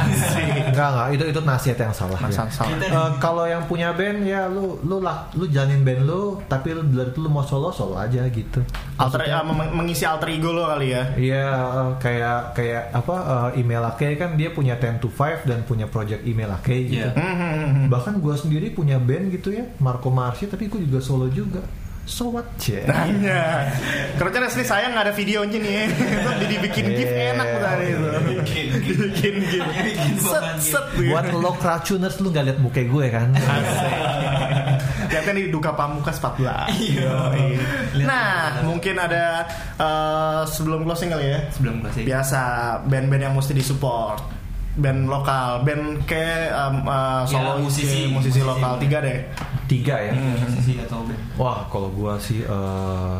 asik. 0.00 0.72
Enggak 0.72 0.88
enggak, 0.88 1.08
itu 1.12 1.24
itu 1.28 1.40
nasihat 1.42 1.78
yang 1.80 1.92
salah. 1.92 2.18
Ya. 2.22 2.44
salah. 2.48 2.70
Eh, 2.78 3.10
kalau 3.18 3.44
yang 3.44 3.62
punya 3.64 3.92
band 3.92 4.22
ya 4.22 4.46
lu 4.46 4.78
lu 4.80 4.98
lah 4.98 5.28
lu 5.34 5.44
jalanin 5.46 5.82
band 5.82 6.04
lu 6.04 6.38
tapi 6.46 6.70
lu 6.70 6.82
dari 6.86 7.10
itu 7.10 7.18
lu 7.18 7.28
mau 7.28 7.42
solo 7.42 7.68
solo 7.68 7.98
aja 7.98 8.24
gitu. 8.28 8.62
Alter 8.96 9.26
meng- 9.44 9.74
mengisi 9.74 10.02
alter 10.02 10.30
ego 10.30 10.50
lo 10.50 10.66
kali 10.66 10.94
ya. 10.94 11.02
Iya 11.14 11.44
eh, 11.50 11.90
kayak 11.98 12.40
kayak 12.54 12.77
apa 12.92 13.16
eh, 13.54 13.60
email 13.60 13.82
Ake 13.90 14.14
kan 14.16 14.34
dia 14.38 14.50
punya 14.50 14.78
10 14.78 15.02
to 15.02 15.08
5 15.10 15.44
dan 15.48 15.62
punya 15.66 15.86
project 15.90 16.22
email 16.24 16.50
Ake 16.54 16.88
gitu. 16.88 17.04
Iya. 17.04 17.12
Hmm, 17.12 17.34
hmm, 17.34 17.52
hmm, 17.52 17.70
hmm. 17.74 17.86
Bahkan 17.90 18.14
gue 18.22 18.34
sendiri 18.38 18.66
punya 18.70 18.96
band 19.02 19.34
gitu 19.34 19.52
ya, 19.54 19.64
Marco 19.82 20.08
Marsi 20.08 20.46
tapi 20.46 20.70
gue 20.70 20.80
juga 20.86 21.00
solo 21.02 21.26
juga. 21.28 21.60
So 22.08 22.32
what? 22.32 22.48
Cie. 22.56 22.88
Nanya. 22.88 23.68
Kerja 24.16 24.40
asli 24.40 24.64
sayang 24.64 24.96
nggak 24.96 25.12
ada 25.12 25.14
videonya 25.14 25.60
nih. 25.60 25.92
Itu 25.92 26.44
dibikin 26.48 26.86
gift 26.96 27.12
Yeah. 27.12 27.36
enak 27.36 27.48
tadi 27.60 27.84
itu. 27.92 28.08
Bikin 28.32 29.34
gift. 29.44 29.68
Bikin 29.76 30.14
Set 30.16 30.46
set. 30.56 30.84
Buat 30.96 31.36
lo 31.36 31.52
crowdtuners 31.60 32.16
lu 32.24 32.32
gak 32.32 32.48
liat 32.48 32.58
muka 32.64 32.80
gue 32.80 33.06
kan? 33.12 33.28
Lihatnya 35.28 35.44
di 35.44 35.52
Duka 35.52 35.72
Pamukas 35.72 36.16
14. 36.24 36.72
Iya. 36.72 37.12
Lihat. 37.92 38.08
Nah, 38.08 38.32
mungkin 38.64 38.96
ada 38.96 39.44
eh, 39.76 40.40
sebelum 40.46 40.82
closing 40.82 41.12
kali 41.12 41.28
ya. 41.28 41.40
sebelum 41.50 41.84
closing. 41.84 42.04
Biasa 42.04 42.40
band-band 42.82 43.22
yang 43.22 43.34
mesti 43.34 43.52
disupport. 43.52 44.40
Band 44.72 45.04
lokal, 45.04 45.66
band 45.66 46.06
kayak 46.06 46.54
um, 46.54 46.86
uh, 46.86 47.26
Ya, 47.26 47.34
solois, 47.34 47.66
musisi. 47.66 47.82
ya, 47.82 48.08
musisi, 48.08 48.38
Musisi. 48.38 48.40
lokal 48.40 48.78
tiga 48.78 49.02
deh. 49.02 49.18
Tiga 49.66 49.94
ya. 49.98 50.12
Musisi 50.14 50.78
atau 50.78 51.02
band. 51.02 51.18
Wah, 51.34 51.66
kalau 51.66 51.90
gue 51.90 52.12
sih 52.18 52.40
eh, 52.40 53.18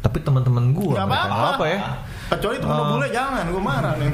Tapi 0.00 0.18
teman-teman 0.22 0.70
gue 0.70 0.94
Gak 0.94 1.04
apa-apa. 1.04 1.58
apa 1.58 1.64
ya. 1.66 1.78
Kecuali 2.30 2.56
temen 2.56 2.78
Oh. 2.78 2.88
bule 2.94 3.08
jangan, 3.10 3.44
gue 3.44 3.58
marah 3.58 3.92
nih. 3.98 4.08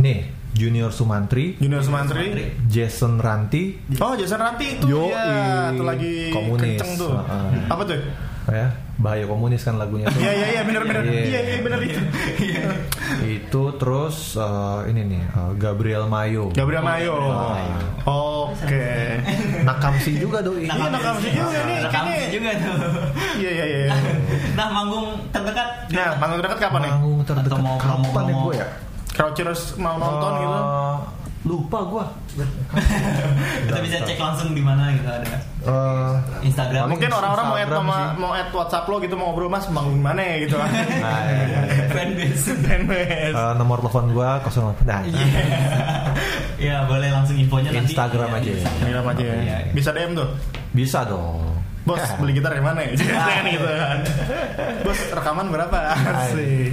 Nih, 0.00 0.18
Junior 0.52 0.90
Sumantri, 0.90 1.56
Junior 1.56 1.80
Sumantri. 1.80 2.52
Jason 2.66 3.16
Ranti, 3.16 3.80
Oh, 3.98 4.12
Jason 4.12 4.36
Ranti 4.36 4.76
itu 4.76 4.84
Yoi. 4.86 5.08
ya, 5.08 5.24
itu 5.72 5.82
lagi 5.82 6.12
Komunis. 6.28 6.76
kenceng 6.76 6.90
tuh. 6.96 7.10
Heeh. 7.14 7.68
Apa 7.68 7.82
tuh? 7.82 7.96
ya 8.42 8.74
bahaya 8.98 9.22
komunis 9.24 9.62
kan 9.62 9.78
lagunya 9.78 10.10
tuh. 10.10 10.18
Iya 10.20 10.32
iya 10.34 10.46
iya 10.50 10.62
benar 10.62 10.82
benar. 10.82 11.02
Iya. 11.06 11.22
Iya 11.22 11.40
iya 11.46 11.58
benar 11.62 11.78
itu. 11.78 12.00
Itu 13.38 13.62
terus 13.78 14.34
eh, 14.34 14.90
ini 14.90 15.02
nih 15.06 15.22
eh, 15.22 15.52
Gabriel 15.56 16.10
Mayo. 16.10 16.50
Gabriel 16.50 16.82
Mayo. 16.82 17.14
Oke. 18.02 18.82
Nakamsi 19.68 20.18
juga 20.18 20.42
doi. 20.42 20.66
Iya, 20.66 20.90
Nakamsi 20.90 21.28
juga 21.30 21.58
nih, 21.62 21.76
kayaknya. 21.86 22.28
juga 22.28 22.50
tuh. 22.58 22.74
Iya 23.38 23.50
iya 23.52 23.64
iya. 23.64 23.82
Nah, 24.52 24.66
manggung 24.68 25.06
terdekat. 25.30 25.68
Nah, 25.88 26.10
manggung 26.18 26.38
terdekat 26.42 26.58
kapan 26.60 26.80
nih? 26.82 26.92
Manggung 26.92 27.16
terdekat 27.22 27.46
Atau 27.48 27.58
mau 27.62 27.76
kapan 27.78 27.86
ya 27.86 28.02
promo-promo? 28.10 28.42
gue 28.42 28.54
ya? 28.58 28.66
Crouchers 29.12 29.76
mau 29.76 29.96
nonton 29.96 30.32
gitu. 30.38 30.58
Eh, 30.58 30.96
Lupa 31.42 31.82
gue. 31.82 32.04
Kita 33.66 33.78
bisa 33.82 33.98
cek 34.06 34.14
langsung 34.16 34.54
di 34.54 34.62
mana 34.62 34.94
gitu 34.94 35.10
ada. 35.10 35.26
Eh, 35.66 36.14
Instagram. 36.46 36.86
Mungkin 36.86 37.10
orang-orang 37.10 37.46
mau 37.46 37.58
add 37.58 37.72
sih. 37.74 38.06
mau 38.16 38.30
add 38.32 38.50
WhatsApp 38.54 38.86
lo 38.86 38.96
gitu 39.02 39.14
mau 39.18 39.26
ngobrol 39.30 39.50
Mas 39.50 39.66
manggung 39.68 39.98
di 39.98 40.04
mana 40.06 40.22
ya 40.22 40.36
gitu. 40.46 40.54
nah, 40.54 40.70
iya, 41.26 41.42
iya. 41.42 41.60
fanbase. 41.94 42.50
Fanbase. 42.56 43.34
Eh, 43.34 43.52
nomor 43.58 43.82
telepon 43.82 44.14
gue 44.14 44.28
08. 44.38 44.86
Nah, 44.86 45.00
Ya, 46.62 46.76
boleh 46.90 47.10
langsung 47.10 47.34
infonya 47.34 47.74
nanti. 47.74 47.90
Instagram 47.90 48.28
Iya, 48.30 48.38
aja 48.38 48.50
ya. 48.50 48.58
Instagram. 48.62 49.04
Aja 49.10 49.22
ya. 49.22 49.34
Iya, 49.34 49.56
iya. 49.66 49.72
Bisa 49.74 49.90
DM 49.90 50.12
tuh. 50.14 50.28
bisa 50.72 50.98
dong. 51.04 51.42
Bos 51.82 51.98
beli 52.16 52.38
gitar 52.38 52.54
di 52.54 52.62
mana 52.62 52.80
ya? 52.80 52.94
Jangan 52.94 53.44
gitu 53.50 53.66
kan. 53.66 53.98
Bos 54.86 54.98
rekaman 55.10 55.46
berapa? 55.50 55.78
Asik. 55.90 56.70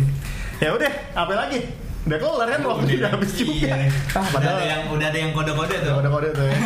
Ya 0.61 0.69
udah, 0.71 0.93
apa 1.17 1.33
lagi? 1.33 1.88
Udah 1.99 2.17
kelar 2.17 2.47
kan 2.47 2.61
waktu 2.63 2.95
udah 2.95 3.11
habis 3.11 3.31
juga. 3.35 3.51
Iya. 3.53 3.75
Ah, 4.15 4.23
Udah 4.23 4.31
padahal 4.31 4.55
ada 4.55 4.65
yang 4.65 4.81
udah 4.87 5.07
ada 5.11 5.19
yang 5.19 5.31
kode-kode 5.35 5.75
tuh. 5.83 5.93
Udah 5.99 6.11
kode 6.11 6.29
tuh 6.31 6.45
ya. 6.47 6.57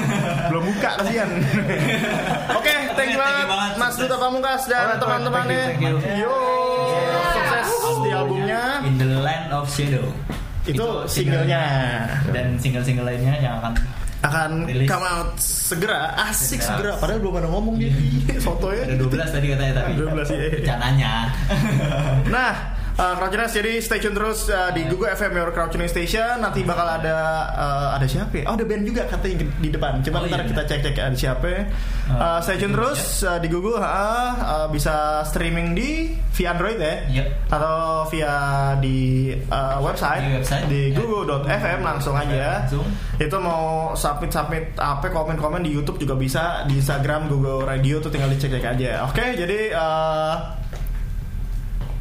Belum 0.47 0.63
buka 0.69 0.89
kasihan. 1.01 1.29
Oke, 2.57 2.69
thank 2.69 2.85
you 2.85 2.95
Thank 2.95 3.11
you 3.11 3.19
banget 3.19 3.45
banget, 3.49 3.73
Mas. 3.75 3.93
Duta 3.97 4.15
Pamungkas 4.15 4.61
dan 4.65 4.97
teman-temannya. 4.97 5.63
Yo, 6.15 6.37
sukses 7.65 7.97
di 8.01 8.11
albumnya. 8.13 8.61
In 8.85 8.95
the 8.95 9.09
Land 9.19 9.49
of 9.51 9.65
Shadow. 9.67 10.05
Itu 10.63 10.85
singlenya 11.05 11.61
dan 12.31 12.55
single-single 12.55 13.03
lainnya 13.03 13.35
yang 13.37 13.59
akan 13.59 13.73
akan 14.23 14.51
Rilis. 14.63 14.87
come 14.87 15.03
out 15.03 15.35
segera. 15.35 16.15
Asik 16.15 16.63
segera. 16.63 16.95
Segera. 16.95 17.01
Padahal 17.03 17.19
belum 17.19 17.35
ada 17.43 17.49
ngomong 17.51 17.75
dia. 17.75 17.91
Soto 18.39 18.71
ya. 18.71 18.87
ada 18.87 18.95
12 18.95 19.35
tadi 19.35 19.47
katanya 19.51 19.73
tapi 19.83 19.91
12 19.99 20.23
ya. 20.31 20.39
rencananya. 20.63 21.13
Nah, 22.31 22.53
uh, 22.95 23.13
Crowdtuners 23.17 23.53
jadi 23.53 23.71
stay 23.79 23.99
tune 23.99 24.13
terus 24.13 24.47
uh, 24.47 24.69
di 24.71 24.85
Google 24.85 25.11
FM 25.11 25.33
Your 25.33 25.49
Crowdtuning 25.51 25.87
Station. 25.87 26.39
Nanti 26.39 26.61
bakal 26.61 26.85
ada 27.01 27.17
uh, 27.51 27.87
ada 27.95 28.05
siapa? 28.05 28.41
ya? 28.41 28.45
Oh, 28.49 28.55
ada 28.55 28.65
band 28.65 28.83
juga 28.83 29.05
katanya 29.05 29.45
di 29.59 29.69
depan. 29.69 30.01
Coba 30.01 30.17
Oh, 30.19 30.27
ntar 30.27 30.41
iya, 30.41 30.49
kita 30.49 30.61
cek-cek 30.63 30.95
ada 30.95 31.17
siapa. 31.17 31.51
Uh, 32.07 32.39
stay 32.39 32.57
tune 32.57 32.71
terus 32.71 33.23
uh, 33.23 33.37
di 33.37 33.47
Google. 33.47 33.79
ha, 33.79 34.09
uh, 34.39 34.67
bisa 34.69 35.25
streaming 35.25 35.73
di 35.73 36.13
via 36.33 36.53
Android 36.53 36.77
ya. 36.77 36.95
Yep. 37.09 37.27
Atau 37.51 37.77
via 38.09 38.33
di 38.79 39.29
uh, 39.49 39.77
website 39.81 40.23
Di 40.23 40.31
website, 40.39 40.65
di 40.67 40.81
ya. 40.89 40.97
google.fm 40.97 41.79
langsung 41.81 42.15
aja. 42.15 42.63
Langsung. 42.63 42.85
Itu 43.17 43.37
mau 43.37 43.91
submit 43.93 44.31
submit 44.31 44.65
apa 44.77 45.09
komen-komen 45.09 45.61
di 45.61 45.73
YouTube 45.73 45.99
juga 45.99 46.15
bisa 46.15 46.63
di 46.65 46.79
Instagram 46.79 47.27
Google 47.27 47.65
Radio 47.65 47.99
tuh 47.99 48.09
tinggal 48.09 48.31
dicek-cek 48.31 48.63
aja. 48.63 49.03
Oke, 49.05 49.35
jadi 49.35 49.73
uh, 49.73 50.62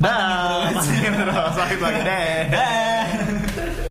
Dah, 0.03 0.67
pantengin 0.75 1.15
terus. 1.15 1.53
Sakit 1.55 1.79
lagi 1.79 2.01
deh. 2.03 3.87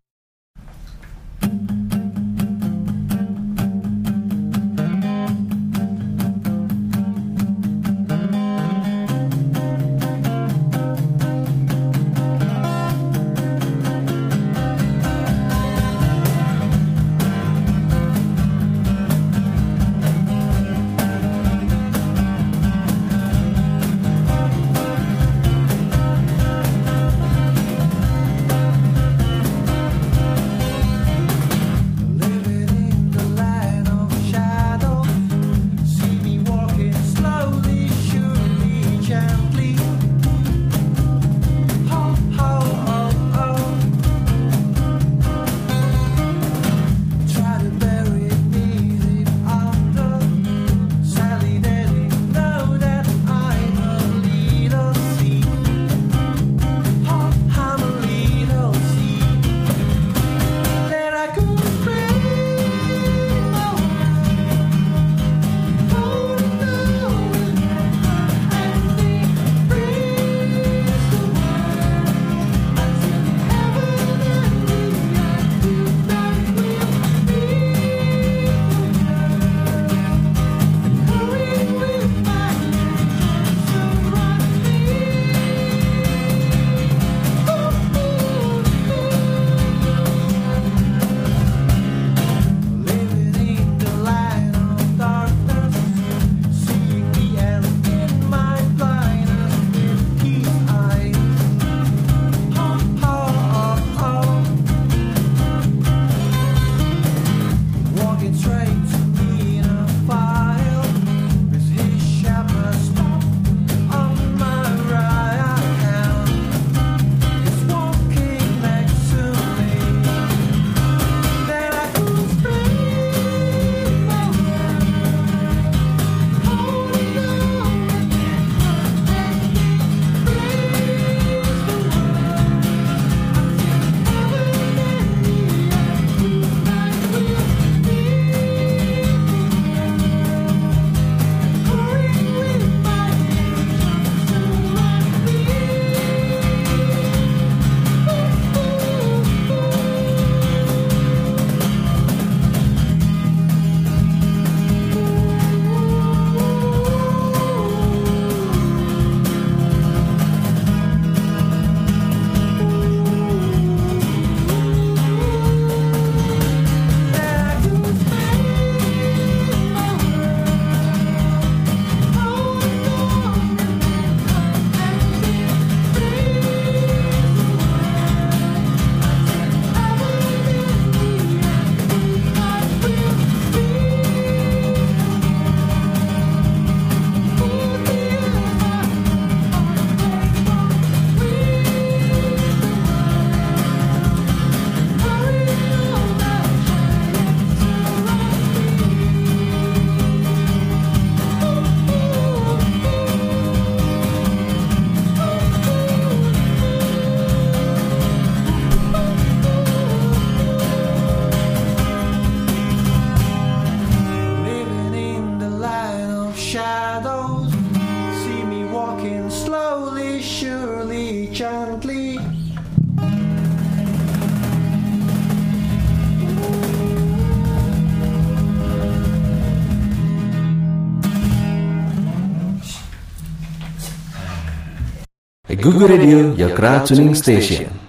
Google 235.82 235.98
Radio, 235.98 236.36
your 236.36 236.56
crowd 236.56 236.86
tuning 236.86 237.16
station. 237.16 237.81